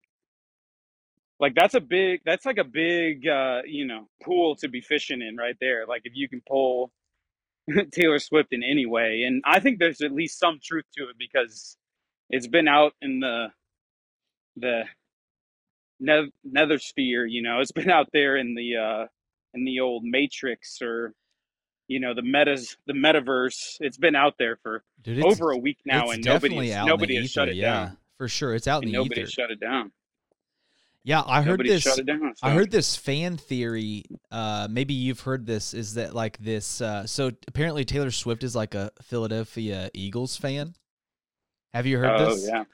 [1.40, 2.20] Like that's a big.
[2.24, 3.26] That's like a big.
[3.26, 5.86] uh You know, pool to be fishing in right there.
[5.86, 6.92] Like if you can pull
[7.92, 11.16] Taylor Swift in any way, and I think there's at least some truth to it
[11.18, 11.76] because
[12.28, 13.46] it's been out in the
[14.56, 14.84] the
[15.98, 17.26] ne- nether sphere.
[17.26, 19.06] You know, it's been out there in the uh
[19.54, 21.14] in the old Matrix or
[21.88, 23.78] you know the metas the metaverse.
[23.80, 27.16] It's been out there for Dude, over a week now, and nobody definitely out nobody
[27.16, 27.96] has shut ether, it yeah, down.
[28.18, 28.54] for sure.
[28.54, 29.30] It's out in the nobody ether.
[29.30, 29.90] shut it down.
[31.02, 31.84] Yeah, I heard Nobody this.
[32.02, 32.34] down.
[32.42, 34.04] I heard this fan theory.
[34.30, 35.72] Uh, maybe you've heard this.
[35.72, 36.80] Is that like this?
[36.80, 40.74] Uh, so apparently Taylor Swift is like a Philadelphia Eagles fan.
[41.72, 42.48] Have you heard Oh this?
[42.48, 42.64] Oh yeah,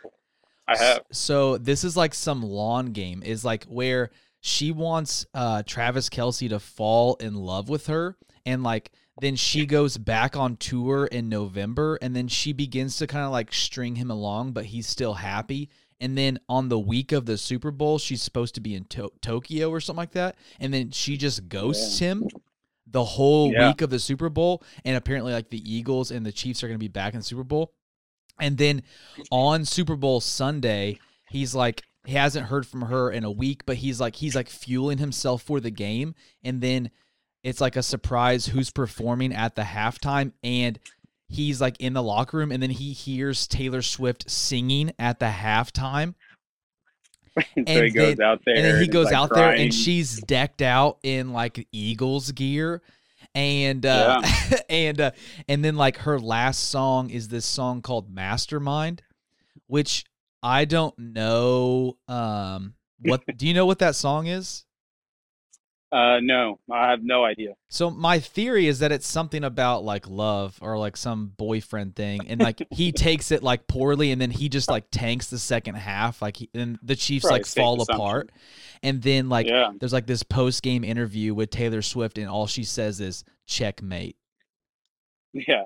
[0.67, 1.03] I have.
[1.13, 3.23] So this is like some lawn game.
[3.23, 4.11] Is like where
[4.41, 9.67] she wants uh, Travis Kelce to fall in love with her, and like then she
[9.67, 13.95] goes back on tour in November, and then she begins to kind of like string
[13.95, 15.71] him along, but he's still happy.
[16.01, 19.13] And then on the week of the Super Bowl, she's supposed to be in to-
[19.23, 22.29] Tokyo or something like that, and then she just ghosts him
[22.87, 23.69] the whole Yeah.
[23.69, 24.63] week of the Super Bowl.
[24.85, 27.25] And apparently, like the Eagles and the Chiefs are going to be back in the
[27.25, 27.73] Super Bowl.
[28.39, 28.83] And then
[29.31, 30.99] on Super Bowl Sunday,
[31.31, 34.49] he's like he hasn't heard from her in a week, but he's like he's like
[34.49, 36.15] fueling himself for the game.
[36.45, 36.91] And then
[37.43, 40.79] it's like a surprise who's performing at the halftime and
[41.29, 45.27] he's like in the locker room and then he hears Taylor Swift singing at the
[45.27, 46.15] halftime.
[47.37, 49.53] so he and goes then- out there, And then he he's, goes like, out there
[49.53, 52.83] and she's decked out in like Eagles gear.
[53.35, 54.23] And uh
[54.71, 55.11] and uh,
[55.49, 59.03] and then like her last song is this song called Mastermind,
[59.67, 60.05] which
[60.43, 64.65] I don't know um what do you know what that song is?
[65.93, 67.55] Uh, no, I have no idea.
[67.69, 72.27] So my theory is that it's something about like love or like some boyfriend thing,
[72.27, 75.77] and like he takes it like poorly, and then he just like tanks the second
[75.77, 78.31] half, like he, and the Chiefs Probably like fall apart,
[78.83, 79.71] and then like Yeah.
[79.79, 84.17] there's like this post game interview with Taylor Swift, and all she says is checkmate.
[85.33, 85.65] Yeah,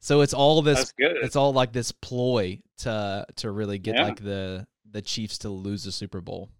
[0.00, 4.02] So it's all this, it's all like this ploy to to really get Yeah.
[4.04, 6.50] like the the Chiefs to lose the Super Bowl.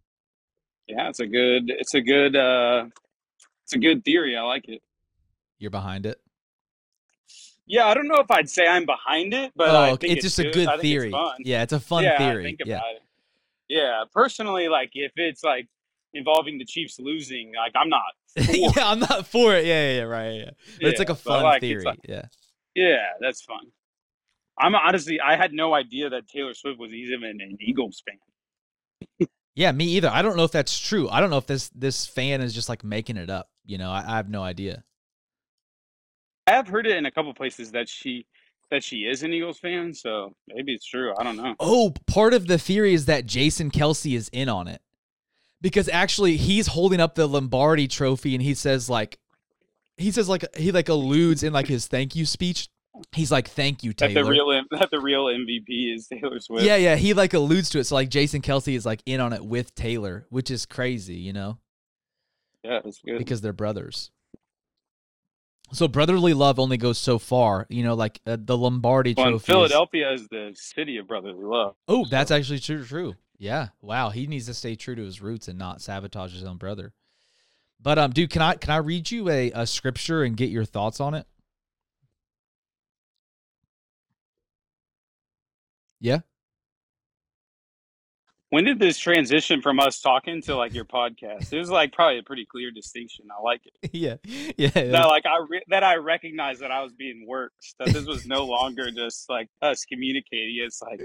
[0.87, 1.71] Yeah, it's a good.
[1.71, 2.37] It's a good.
[2.37, 2.87] uh
[3.65, 4.37] It's a good theory.
[4.37, 4.83] I like it.
[5.59, 6.21] You're behind it.
[7.67, 10.23] Yeah, I don't know if I'd say I'm behind it, but I oh, think it's
[10.23, 11.13] just a good theory.
[11.15, 11.49] It's.
[11.49, 12.45] Yeah, it's a fun yeah, I theory.
[12.45, 12.77] think yeah.
[12.77, 13.03] it.
[13.69, 15.67] Yeah, personally, like if it's like
[16.13, 18.03] involving the Chiefs losing, like I'm not.
[18.37, 19.65] yeah, I'm not for it.
[19.65, 20.35] Yeah, yeah, yeah right.
[20.35, 20.51] Yeah.
[20.81, 21.85] But it's like a fun like, theory.
[21.85, 22.27] like- yeah.
[22.75, 23.71] Yeah, that's fun.
[24.59, 29.29] I'm honestly, I had no idea that Taylor Swift was even an Eagles fan.
[29.55, 30.11] Yeah, me either.
[30.13, 31.09] I don't know if that's true.
[31.09, 33.51] I don't know if this this fan is just like making it up.
[33.65, 34.85] You know, I, I have no idea.
[36.47, 38.27] I have heard it in a couple places that she
[38.71, 41.15] that she is an Eagles fan, so maybe it's true.
[41.19, 41.55] I don't know.
[41.61, 44.81] Oh, part of the theory is that Jason Kelce is in on it.
[45.61, 49.19] Because actually he's holding up the Lombardi trophy and he says like
[49.97, 52.69] he says like he like alludes in like his thank you speech.
[53.13, 54.25] He's like, Thank you, That Taylor.
[54.25, 56.65] the real that the real MVP is Taylor Swift.
[56.65, 56.97] yeah, yeah.
[56.97, 57.85] He like alludes to it.
[57.85, 61.33] So like Jason Kelce is like in on it with Taylor, which is crazy, you
[61.33, 61.59] know?
[62.63, 63.19] yeah, it's good.
[63.19, 64.11] because they're brothers.
[65.73, 67.95] So brotherly love only goes so far, you know.
[67.95, 69.45] Like uh, the Lombardi well, trophy.
[69.53, 71.75] Philadelphia is the city of brotherly love.
[71.89, 72.85] oh, that's actually true.
[72.85, 73.15] True.
[73.39, 73.69] Yeah.
[73.81, 74.11] Wow.
[74.11, 76.93] He needs to stay true to his roots and not sabotage his own brother.
[77.81, 80.65] But um, dude, can I can I read you a, a scripture and get your
[80.65, 81.27] thoughts on it?
[86.05, 86.19] Yeah.
[88.51, 91.51] When did this transition from us talking to like your podcast?
[91.51, 93.25] It was like probably a pretty clear distinction.
[93.37, 93.91] I like it.
[93.95, 94.17] yeah.
[94.59, 94.69] Yeah.
[94.69, 97.75] That like I re- that I recognized that I was being worked.
[97.79, 100.57] That this was no longer just like us communicating.
[100.63, 101.01] It's like,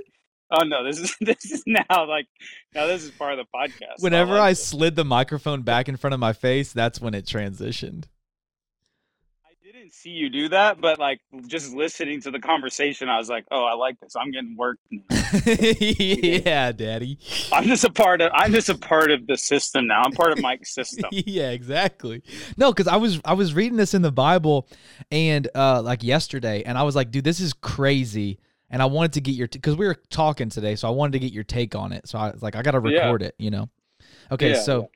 [0.52, 2.28] oh no, this is this is now like
[2.76, 4.02] now this is part of the podcast.
[4.04, 7.26] Whenever like I slid the microphone back in front of my face, that's when it
[7.26, 8.04] transitioned.
[9.80, 13.30] I didn't see you do that, but like just listening to the conversation, I was
[13.30, 14.14] like, oh, I like this.
[14.14, 14.82] I'm getting worked.
[14.92, 15.04] now.
[15.46, 17.18] yeah, daddy.
[17.54, 18.30] I'm just a part of.
[18.34, 20.02] I'm just a part of the system now.
[20.04, 21.06] I'm part of Mike's system.
[21.12, 22.22] yeah, exactly.
[22.58, 24.68] No, because I was I was reading this in the Bible,
[25.12, 28.40] and uh, like yesterday, and I was like, dude, this is crazy.
[28.70, 31.20] And I wanted to get your because we were talking today, so I wanted to
[31.20, 32.06] get your take on it.
[32.10, 33.04] So I was like, I got to Yeah.
[33.04, 33.70] record it, you know.
[34.30, 34.90] Okay, Yeah, so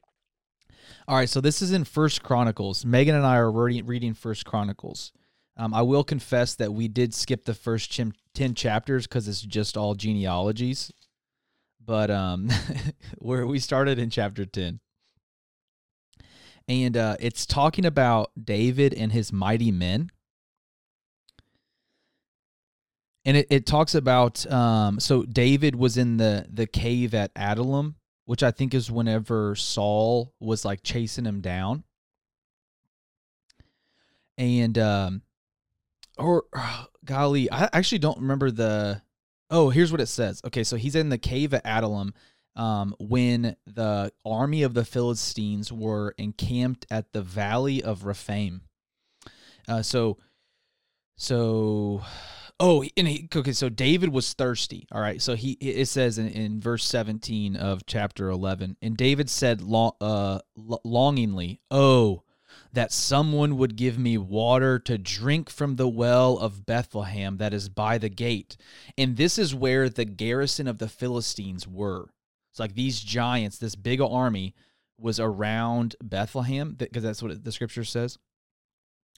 [1.08, 2.86] all right, so this is in First Chronicles.
[2.86, 5.12] Megan and I are reading, First Chronicles.
[5.56, 8.00] Um, I will confess that we did skip the first
[8.34, 10.92] ten chapters because it's just all genealogies,
[11.84, 12.50] but um,
[13.20, 14.80] where we started in chapter ten
[16.68, 20.10] and uh, it's talking about David and his mighty men.
[23.26, 27.96] And it, it talks about um, so David was in the the cave at Adullam,
[28.26, 31.84] which I think is whenever Saul was like chasing him down.
[34.38, 35.22] And um,
[36.18, 36.46] or
[37.06, 39.02] golly, I actually don't remember the.
[39.50, 40.42] Oh, here's what it says.
[40.46, 42.14] Okay, so he's in the cave at Adullam
[42.56, 48.62] um, when the army of the Philistines were encamped at the valley of Rephaim.
[49.68, 50.18] Uh, so,
[51.16, 52.02] so,
[52.60, 54.88] oh, and he, okay, so David was thirsty.
[54.92, 59.30] All right, so he it says in, in verse seventeen of chapter eleven, and David
[59.30, 62.24] said long, uh, lo- longingly, "Oh,
[62.72, 67.70] that someone would give me water to drink from the well of Bethlehem that is
[67.70, 68.58] by the gate."
[68.98, 72.10] And this is where the garrison of the Philistines were.
[72.52, 74.54] It's like these giants, this big army
[75.00, 78.20] was around Bethlehem because that's what the scripture says.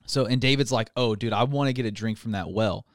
[0.08, 2.86] So, and David's like, oh, dude, I want to get a drink from that well.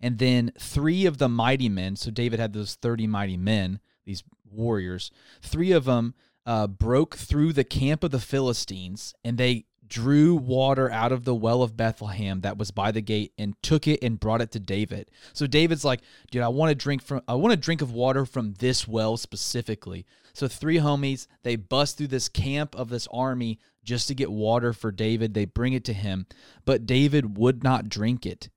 [0.00, 4.22] And then three of the mighty men, so David had those 30 mighty men, these
[4.50, 5.10] warriors,
[5.42, 6.14] three of them
[6.46, 11.34] uh, broke through the camp of the Philistines and they drew water out of the
[11.34, 14.60] well of Bethlehem that was by the gate and took it and brought it to
[14.60, 15.10] David.
[15.32, 18.24] So David's like, dude, I want to drink from I want to drink of water
[18.24, 20.06] from this well specifically.
[20.34, 24.72] So three homies, they bust through this camp of this army just to get water
[24.72, 25.34] for David.
[25.34, 26.26] They bring it to him,
[26.64, 28.50] but David would not drink it.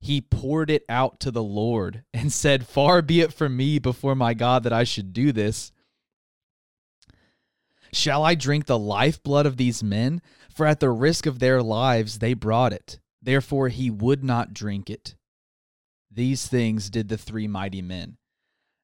[0.00, 4.14] He poured it out to the Lord and said, Far be it from me before
[4.14, 5.72] my God that I should do this.
[7.92, 10.20] Shall I drink the lifeblood of these men?
[10.54, 13.00] For at the risk of their lives they brought it.
[13.22, 15.16] Therefore he would not drink it.
[16.10, 18.18] These things did the three mighty men.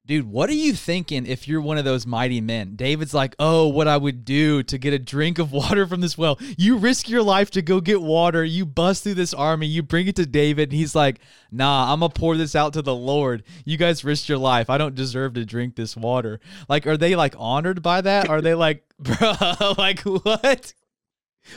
[0.07, 2.75] Dude, what are you thinking if you're one of those mighty men?
[2.75, 6.15] David's like, oh, what I would do to get a drink of water from this
[6.15, 6.37] well.
[6.57, 8.43] You risk your life to go get water.
[8.43, 9.65] You bust through this army.
[9.65, 10.69] You bring it to David.
[10.69, 13.43] And he's like, nah, I'm going to pour this out to the Lord.
[13.65, 14.69] You guys risked your life.
[14.69, 16.39] I don't deserve to drink this water.
[16.69, 18.29] Like, are they like honored by that?
[18.29, 19.33] Are they like, bro,
[19.77, 20.73] like what?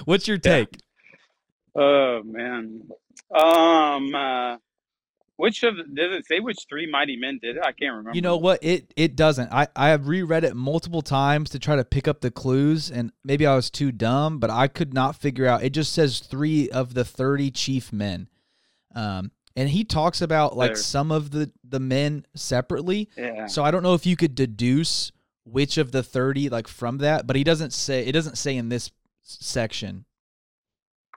[0.06, 0.68] What's your take?
[1.74, 2.88] Oh man.
[3.30, 4.14] Um.
[4.14, 4.56] Uh,
[5.38, 7.62] which of does it say which three mighty men did it?
[7.62, 8.10] I can't remember.
[8.14, 8.58] You know what?
[8.60, 9.52] It it doesn't.
[9.52, 13.12] I I have reread it multiple times to try to pick up the clues, and
[13.24, 15.62] maybe I was too dumb, but I could not figure out.
[15.62, 18.28] It just says three of the thirty chief men,
[18.96, 20.76] um, and he talks about like There.
[20.76, 23.08] some of the the men separately.
[23.16, 23.46] Yeah.
[23.46, 25.12] So I don't know if you could deduce
[25.44, 28.04] which of the thirty like from that, but he doesn't say.
[28.04, 28.90] It doesn't say in this
[29.22, 30.04] section.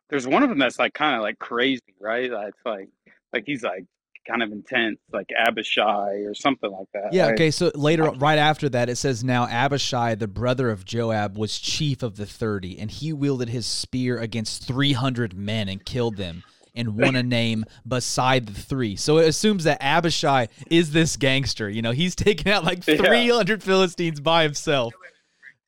[0.09, 2.29] There's one of them that's like kind of like crazy, right?
[2.29, 2.89] Like like
[3.33, 3.85] like he's like
[4.27, 7.13] kind of intense, like Abishai or something like that.
[7.13, 7.33] Yeah, right?
[7.33, 7.51] okay.
[7.51, 12.03] So later, right after that, it says, Now Abishai, the brother of Joab, was chief
[12.03, 16.43] of the 30, and he wielded his spear against 300 men and killed them
[16.75, 18.95] and won a name beside the three.
[18.95, 21.69] So it assumes that Abishai is this gangster.
[21.69, 22.97] You know, he's taken out like Yeah.
[22.97, 24.93] 300 Philistines by himself,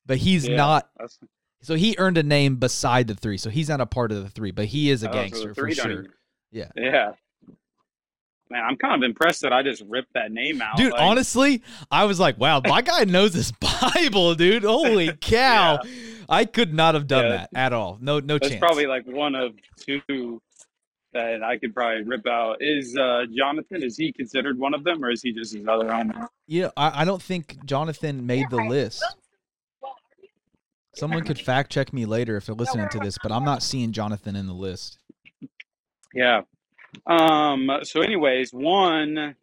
[0.06, 0.88] but he's Yeah, not.
[1.62, 3.38] So he earned a name beside the three.
[3.38, 5.54] So he's not a part of the three, but he is a oh, so gangster
[5.54, 6.06] for sure.
[6.50, 6.68] Yeah.
[6.76, 7.12] Yeah.
[8.50, 10.76] Man, I'm kind of impressed that I just ripped that name out.
[10.76, 13.52] Dude, like, honestly, I was like, wow, my guy knows his
[13.92, 14.64] Bible, dude.
[14.64, 15.78] Holy cow.
[16.28, 17.30] I could not have done Yeah.
[17.30, 17.98] that at all.
[18.00, 18.60] No no that's chance.
[18.60, 20.40] probably like one of two
[21.14, 22.56] that I could probably rip out.
[22.60, 23.82] Is uh, Jonathan?
[23.82, 26.28] Is he considered one of them, or is he just his other homie?
[26.48, 29.02] know, I, I don't think Jonathan made the list.
[30.96, 33.90] Someone could fact check me later if they're listening to this, but I'm not seeing
[33.92, 34.98] Jonathan in the list.
[36.12, 36.42] Yeah.
[37.06, 37.70] Um.
[37.82, 39.36] So, anyways, one,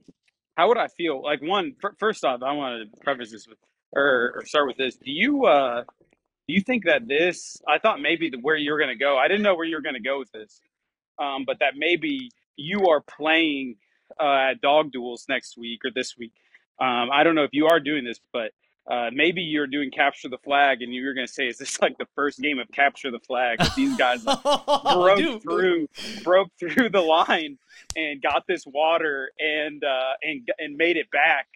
[0.56, 1.22] how would I feel?
[1.22, 3.58] Like one, fir- first off, I want to preface this with,
[3.96, 4.96] or, or start with this.
[4.96, 5.84] Do you, uh,
[6.48, 7.62] do you think that this?
[7.68, 9.18] I thought maybe the, where you're going to go.
[9.18, 10.60] I didn't know where you were going to go with this.
[11.20, 13.76] Um, but that maybe you are playing
[14.20, 16.32] uh, at dog duels next week or this week.
[16.80, 18.52] Um, I don't know if you are doing this, but
[18.90, 21.98] uh, maybe you're doing capture the flag, and you're going to say, "Is this like
[21.98, 25.42] the first game of capture the flag?" These guys like, broke Dude.
[25.44, 25.88] through,
[26.24, 27.58] broke through the line,
[27.96, 31.48] and got this water, and uh, and and made it back,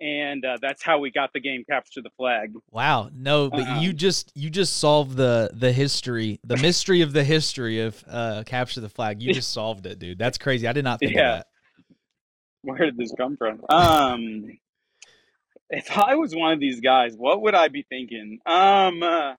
[0.00, 2.54] and uh, that's how we got the game capture the flag.
[2.70, 3.80] Wow, no, but Uh-uh.
[3.80, 8.42] you just you just solved the the history, the mystery of the history of uh
[8.46, 9.20] capture the flag.
[9.22, 10.18] You just solved it, dude.
[10.18, 10.66] That's crazy.
[10.66, 11.30] I did not think Yeah.
[11.32, 11.46] of that.
[12.62, 13.62] Where did this come from?
[13.68, 14.58] Um,
[15.76, 18.38] if I was one of these guys, what would I be thinking?
[18.46, 19.34] Um, uh,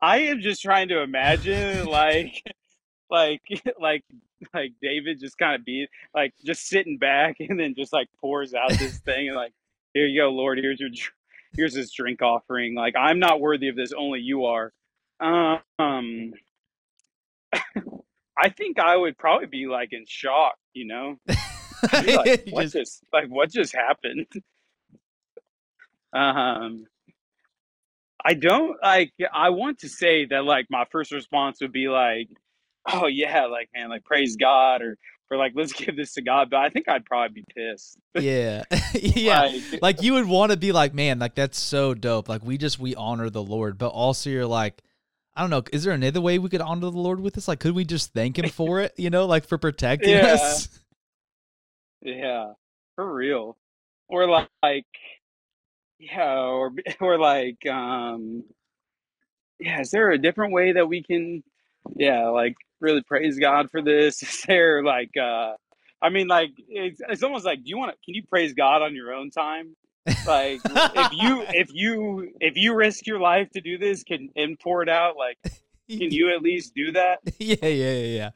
[0.00, 2.42] I am just trying to imagine, like,
[3.10, 3.42] like,
[3.80, 4.04] like,
[4.52, 8.54] like David just kind of be like just sitting back and then just like pours
[8.54, 9.52] out this thing and like,
[9.94, 10.58] here you go, Lord.
[10.58, 10.90] Here's your,
[11.54, 12.74] here's this drink offering.
[12.74, 13.92] Like, I'm not worthy of this.
[13.92, 14.72] Only you are.
[15.20, 16.32] Um,
[18.38, 21.16] I think I would probably be like in shock, you know.
[21.92, 24.26] Like, what just- just like what just happened?
[26.12, 26.86] um,
[28.24, 29.12] I don't like.
[29.32, 32.28] I want to say that like my first response would be like,
[32.90, 34.96] oh yeah, like man, like praise God or
[35.30, 36.48] or like let's give this to God.
[36.50, 37.98] But I think I'd probably be pissed.
[38.14, 38.64] yeah,
[38.94, 39.40] yeah.
[39.42, 42.28] Like, Like you would want to be like, man, like that's so dope.
[42.28, 44.82] Like we just we honor the Lord, but also you're like,
[45.36, 47.46] I don't know, is there another way we could honor the Lord with this?
[47.46, 48.94] Like, could we just thank Him for it?
[48.96, 50.34] You know, like for protecting Yeah.
[50.34, 50.68] us.
[52.02, 52.52] Yeah,
[52.94, 53.56] for real.
[54.08, 54.86] Or like, like
[55.98, 58.44] yeah, or or like um
[59.58, 61.42] yeah, is there a different way that we can
[61.96, 64.22] yeah, like really praise God for this?
[64.22, 65.54] Is there like uh
[66.02, 68.82] I mean like it's, it's almost like do you want to can you praise God
[68.82, 69.76] on your own time?
[70.26, 74.58] Like if you if you if you risk your life to do this can and
[74.58, 75.38] pour it out like
[75.88, 77.20] can you at least do that?
[77.38, 78.30] yeah, yeah, yeah, yeah.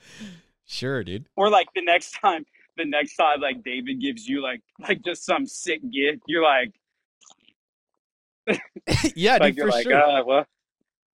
[0.66, 1.26] Sure, dude.
[1.34, 2.44] Or like the next time
[2.80, 6.72] the next time like David gives you like like just some sick gift, you're like
[9.14, 9.94] yeah, like dude, you're for like, sure.
[9.94, 10.46] uh, well,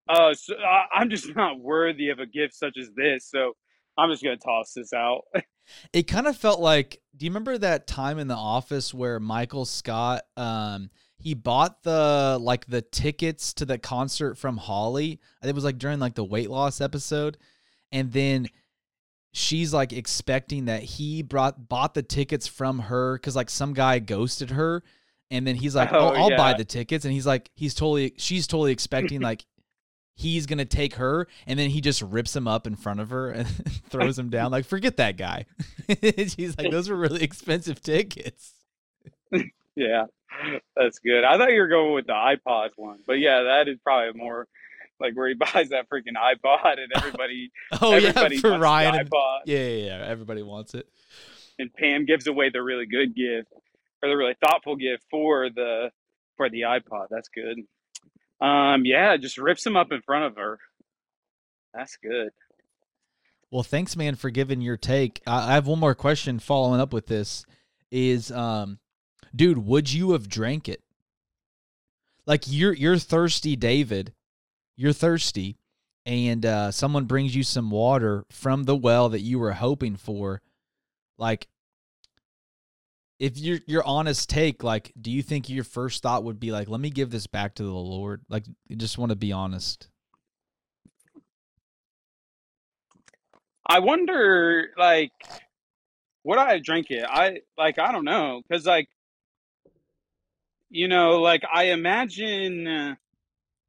[0.09, 3.53] uh, so, I I'm just not worthy of a gift such as this, so
[3.99, 5.23] I'm just gonna toss this out.
[5.93, 9.65] it kind of felt like do you remember that time in the office where michael
[9.65, 15.65] scott um he bought the like the tickets to the concert from holly it was
[15.65, 17.37] like during like the weight loss episode
[17.91, 18.47] and then
[19.37, 23.99] she's like expecting that he brought bought the tickets from her because like some guy
[23.99, 24.83] ghosted her
[25.31, 28.15] and then he's like oh, Oh, i'll buy the tickets and he's like he's totally
[28.17, 29.45] she's totally expecting like
[30.15, 33.31] he's gonna take her and then he just rips him up in front of her
[33.33, 33.47] and
[33.91, 35.45] throws him down like forget that guy.
[36.17, 38.55] She's like those were really expensive tickets.
[39.75, 40.07] Yeah,
[40.75, 41.25] that's good.
[41.25, 44.49] I thought you were going with the iPod one, but yeah, that is probably more
[45.01, 48.95] like where he buys that freaking iPod and everybody, oh yeah everybody for wants ryan
[48.95, 49.11] and,
[49.45, 50.89] yeah, yeah yeah everybody wants it
[51.59, 53.49] and Pam gives away the really good gift
[54.03, 55.91] or the really thoughtful gift for the
[56.37, 57.07] for the iPod.
[57.11, 57.61] That's good.
[58.47, 60.59] Um, yeah, just rips him up in front of her.
[61.73, 62.29] That's good.
[63.51, 66.93] well thanks man for giving your take i, I have one more question following up
[66.93, 67.45] with this
[67.91, 68.79] is um
[69.35, 70.83] dude would you have drank it
[72.27, 74.13] like you're you're thirsty david
[74.77, 75.57] you're thirsty
[76.05, 80.43] and uh someone brings you some water from the well that you were hoping for
[81.19, 81.49] like
[83.19, 86.69] if your your honest take like do you think your first thought would be like
[86.69, 89.89] let me give this back to the lord like you just want to be honest
[93.69, 95.11] I wonder, like,
[96.25, 97.05] would I drink it?
[97.09, 98.89] I like, I don't know, because like,
[100.71, 102.97] you know, like I imagine.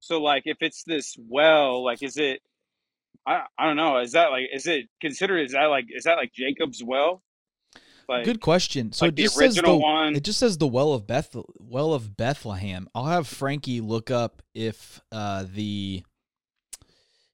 [0.08, 2.40] So like, if it's this well, like, is it?
[3.26, 3.98] I I don't know.
[3.98, 4.46] Is that like?
[4.54, 5.40] Is it considered?
[5.40, 5.88] Is that like?
[5.90, 7.24] Is that like Jacob's well?
[8.10, 10.16] Like, good question so like it the just says the original one?
[10.16, 14.42] it just says the well of beth well of bethlehem i'll have frankie look up
[14.56, 16.06] if uh the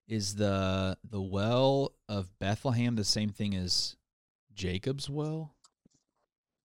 [0.08, 3.98] is the the well of bethlehem the same thing as
[4.56, 5.54] jacob's well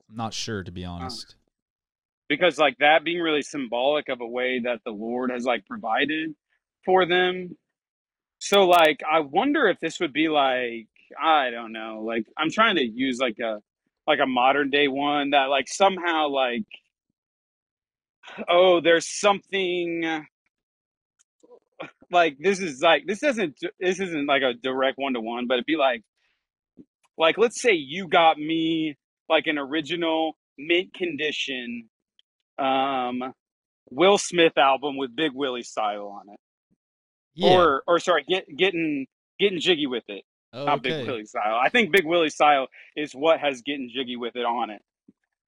[0.09, 1.37] i'm not sure to be honest
[2.29, 6.35] because like that being really symbolic of a way that the Lord has like provided
[6.85, 7.57] for them.
[8.39, 10.89] So like I wonder if this would be like
[11.21, 13.61] I don't know, like I'm trying to use like a
[14.07, 16.65] like a modern day one that like somehow like
[18.49, 20.25] oh there's something
[22.11, 25.55] like this is like this doesn't this isn't like a direct one to one, but
[25.55, 26.03] it'd be like
[27.17, 28.97] like let's say you got me
[29.29, 31.89] like an original mint condition
[32.59, 33.33] um
[33.91, 36.41] Will Smith album with Big Willie style on it.
[37.35, 37.57] Yeah.
[37.57, 39.07] Or or sorry, get getting
[39.39, 40.25] getting jiggy with it.
[40.53, 41.07] Not Big.
[41.07, 41.59] Willie style.
[41.63, 44.83] I think Big Willie style is what has getting jiggy with it on it.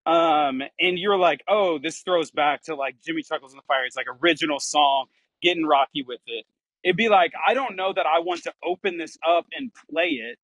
[0.05, 3.85] Um, and you're like, oh, this throws back to like Jimmy Chuckles in the Fire.
[3.85, 5.05] It's like original song,
[5.41, 6.45] getting rocky with it.
[6.83, 10.07] It'd be like, I don't know that I want to open this up and play
[10.07, 10.37] it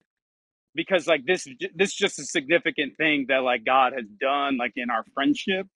[0.75, 4.73] because like this this is just a significant thing that like God has done like
[4.75, 5.67] in our friendship.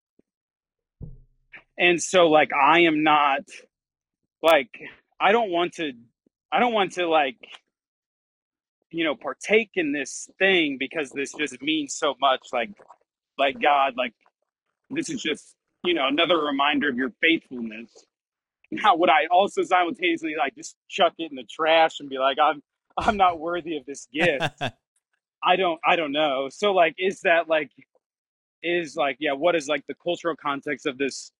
[1.80, 3.42] And so like I am not
[4.44, 4.70] like
[5.20, 5.94] I don't want to
[6.52, 7.38] I don't want to like
[8.92, 12.72] you know partake in this thing because this just means so much like
[13.38, 14.14] like God like
[14.90, 15.56] this is just
[15.86, 17.90] you know another reminder of your faithfulness.
[18.72, 22.38] Now would I also simultaneously like just chuck it in the trash and be like
[22.44, 22.62] I'm
[22.98, 24.44] I'm not worthy of this gift.
[25.44, 26.50] I don't I don't know.
[26.52, 27.72] So like is that like
[28.62, 31.32] is like yeah, what is like the cultural context of this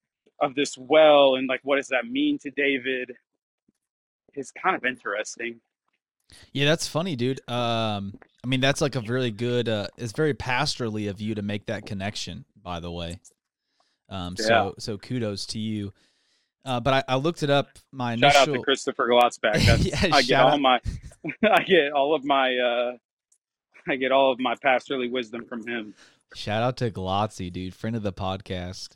[0.42, 3.12] of this well and like what does that mean to David?
[4.36, 5.60] Is kind of interesting.
[6.54, 7.40] Yeah, that's funny, dude.
[7.50, 8.14] Um,
[8.44, 9.68] I mean, that's like a really good.
[9.68, 12.46] Uh, it's very pastorally of you to make that connection.
[12.64, 13.20] By the way,
[14.10, 14.72] um, so Yeah.
[14.78, 15.92] so kudos to you.
[16.66, 17.70] Uh, but I, I looked it up.
[17.92, 19.56] My Shout out to Christopher Glotzback.
[19.84, 20.62] Yeah, I get all out.
[20.62, 20.82] my
[21.50, 22.92] I get all of my uh
[23.88, 25.96] I get all of my pastorly wisdom from him.
[26.36, 28.90] shout out to Glotzy, dude, friend of the podcast.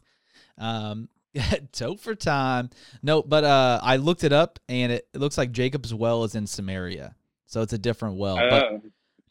[0.59, 1.09] Um,
[1.71, 2.69] tote for time.
[3.01, 6.35] No, but uh, I looked it up, and it, it looks like Jacob's well is
[6.35, 7.15] in Samaria,
[7.47, 8.35] so it's a different well.
[8.35, 8.77] but Uh,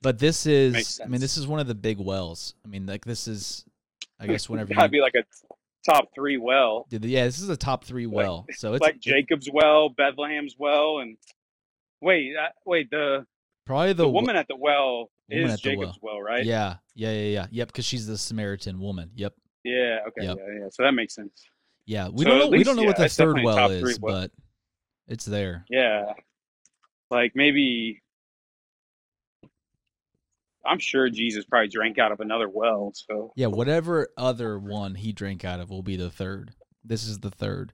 [0.00, 2.54] but this is, I mean, this is one of the big wells.
[2.64, 3.64] I mean, like this is,
[4.18, 5.22] I guess whenever gotta you be like a
[5.88, 6.86] top three well.
[6.90, 8.46] Did the- Yeah, this is a top three Like- well.
[8.52, 11.16] so it's like Jacob's well, Bethlehem's well, and
[12.00, 13.26] wait, uh, wait, the
[13.64, 16.44] probably the, the, wo- woman at the well is Jacob's well, right?
[16.44, 17.46] Yeah, yeah, yeah, yeah.
[17.52, 19.10] Yep, because she's the Samaritan woman.
[19.14, 19.34] Yep.
[19.64, 20.36] Yeah, okay, Yep.
[20.38, 20.68] yeah, yeah.
[20.72, 21.46] So that makes sense.
[21.92, 22.48] Yeah, we So don't know.
[22.48, 24.14] we don't know yeah, what the third well is, well.
[24.22, 24.30] but
[25.08, 25.66] it's there.
[25.68, 26.12] Yeah.
[27.10, 28.00] Like maybe
[30.64, 35.12] I'm sure Jesus probably drank out of another well, so Yeah, whatever other one he
[35.12, 36.54] drank out of will be the third.
[36.82, 37.72] This is the third.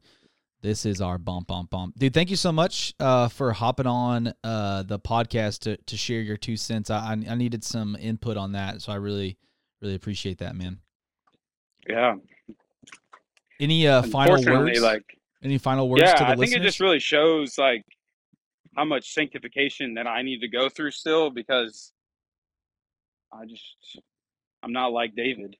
[0.63, 2.13] This is our bump, bump, bump, dude.
[2.13, 6.37] Thank you so much uh, for hopping on uh, the podcast to to share your
[6.37, 6.91] two cents.
[6.91, 9.39] I, I I needed some input on that, so I really
[9.81, 10.81] really appreciate that, man.
[11.89, 12.15] yeah.
[13.61, 14.81] Any uh, final words?
[14.81, 15.05] like
[15.43, 16.61] Any final words yeah, to the I think listeners?
[16.61, 17.83] it just really shows like
[18.77, 21.93] how much sanctification that I need to go through still because
[23.33, 23.65] I just
[24.63, 25.57] I'm not like David.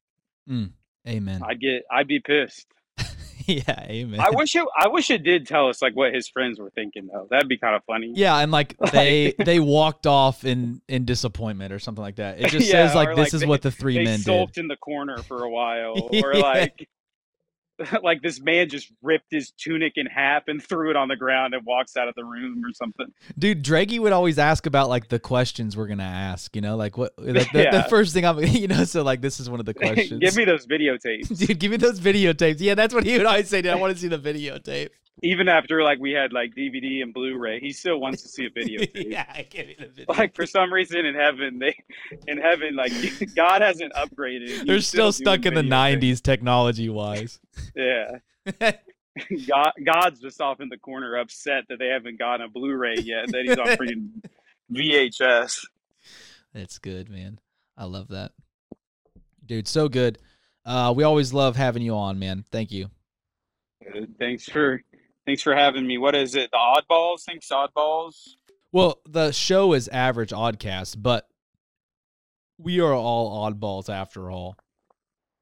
[1.07, 1.43] Amen.
[1.45, 2.67] I get I'd be pissed.
[3.47, 4.21] yeah, amen.
[4.21, 7.09] I wish it I wish it did tell us like what his friends were thinking
[7.13, 7.27] though.
[7.31, 8.13] That'd be kind of funny.
[8.15, 12.41] Yeah, and like they they walked off in in disappointment or something like that.
[12.41, 14.25] It just Yeah, says like this like, is they- what the three they men did.
[14.25, 16.41] sulked in the corner for a while, or Yeah.
[16.43, 16.89] like,
[18.03, 21.55] like this man just ripped his tunic in half and threw it on the ground
[21.55, 23.07] and walks out of the room or something.
[23.39, 26.55] Dude, Draggy would always ask about like the questions we're gonna ask.
[26.55, 28.85] You know, like what like, the, the first thing I'm you know.
[28.85, 30.21] So like this is one of the questions.
[30.21, 31.37] Give me those videotapes.
[31.37, 32.57] dude, give me those videotapes.
[32.61, 33.63] Yeah, that's what he would always say.
[33.63, 34.91] Dude, I want to see the videotape.
[35.23, 38.51] Even after like we had like DVD and Blu-ray, he still wants to see a
[38.51, 38.87] video.
[38.95, 40.05] yeah, give me the video.
[40.09, 41.77] Like for some reason in heaven, they
[42.27, 42.93] in heaven like
[43.35, 44.67] God hasn't upgraded.
[44.67, 47.41] They're still stuck in the '90s technology wise.
[47.75, 48.19] Yeah.
[49.49, 53.27] God, God's just off in the corner, upset that they haven't gotten a Blu-ray yet.
[53.29, 54.11] That he's on freaking
[54.73, 55.67] VHS.
[56.55, 57.41] That's good, man.
[57.77, 58.33] I love that,
[59.45, 59.69] dude.
[59.69, 60.19] So good.
[60.65, 62.45] Uh, we always love having you on, man.
[62.51, 62.91] Thank you.
[64.19, 64.83] Thanks for
[65.29, 65.99] thanks for having me.
[65.99, 66.51] What is it?
[66.51, 67.25] The oddballs?
[67.25, 68.31] Thanks, oddballs.
[68.73, 71.29] Well, the show is average oddcast, but
[72.57, 74.57] we are all oddballs after all.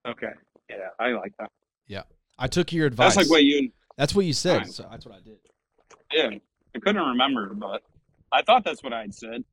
[0.06, 0.32] Okay.
[0.68, 1.50] Yeah, I like that.
[1.86, 2.02] Yeah.
[2.36, 3.14] I took your advice.
[3.14, 3.70] That's like what you.
[3.96, 4.62] That's what you said.
[4.62, 4.72] Fine.
[4.72, 5.38] So that's what I did.
[6.12, 6.38] Yeah,
[6.74, 7.82] I couldn't remember, but
[8.32, 9.44] I thought that's what I had said.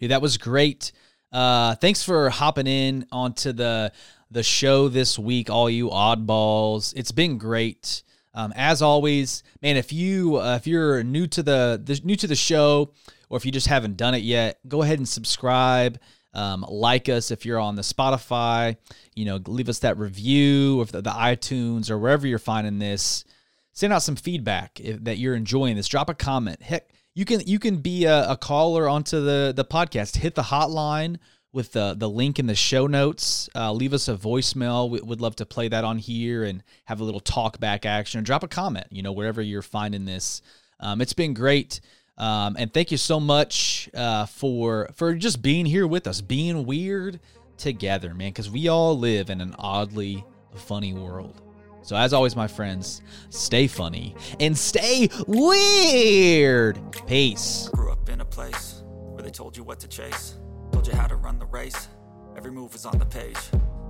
[0.00, 0.92] Dude, that was great.
[1.30, 3.92] Uh, thanks for hopping in onto the
[4.30, 6.94] the show this week, all you oddballs.
[6.96, 8.02] It's been great.
[8.34, 9.76] Um, as always, man.
[9.76, 12.92] If you uh, if you're new to the, the new to the show,
[13.28, 15.98] or if you just haven't done it yet, go ahead and subscribe.
[16.34, 18.76] Um, like us if you're on the Spotify.
[19.14, 23.24] You know, leave us that review or the, the iTunes or wherever you're finding this.
[23.72, 25.88] Send out some feedback if, that you're enjoying this.
[25.88, 26.62] Drop a comment.
[26.62, 30.16] Heck, you can you can be a, a caller onto the the podcast.
[30.16, 31.18] Hit the hotline
[31.52, 33.48] with the the link in the show notes.
[33.54, 34.88] Uh, leave us a voicemail.
[34.90, 38.20] We would love to play that on here and have a little talk back action.
[38.20, 38.86] Or drop a comment.
[38.90, 40.42] You know wherever you're finding this.
[40.80, 41.80] Um, it's been great.
[42.18, 46.66] Um, and thank you so much uh, for for just being here with us, being
[46.66, 47.20] weird
[47.56, 50.24] together, man, because we all live in an oddly
[50.54, 51.40] funny world.
[51.82, 56.78] So, as always, my friends, stay funny and stay weird.
[57.06, 57.68] Peace.
[57.72, 60.38] Grew up in a place where they told you what to chase,
[60.82, 61.88] told you how to run the race.
[62.36, 63.38] Every move was on the page,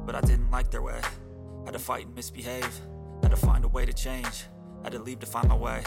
[0.04, 1.00] but I didn't like their way.
[1.64, 2.68] Had to fight and misbehave,
[3.22, 4.44] had to find a way to change,
[4.82, 5.82] had to leave to find my way.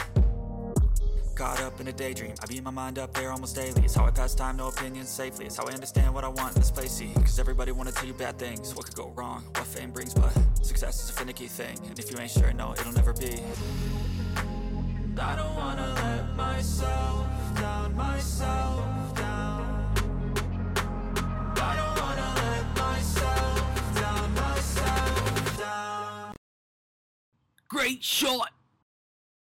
[1.36, 3.84] Caught up in a daydream, I beat my mind up there almost daily.
[3.84, 5.46] It's how I pass time, no opinions safely.
[5.46, 6.94] It's how I understand what I want in this place.
[6.94, 8.74] See, cause everybody wanna tell you bad things.
[8.74, 10.34] What could go wrong, what fame brings, but
[10.64, 11.78] success is a finicky thing.
[11.88, 13.44] And if you ain't sure, no, it'll never be.
[15.22, 17.28] I don't wanna let myself
[17.60, 19.15] down, myself
[27.76, 28.55] Great shot!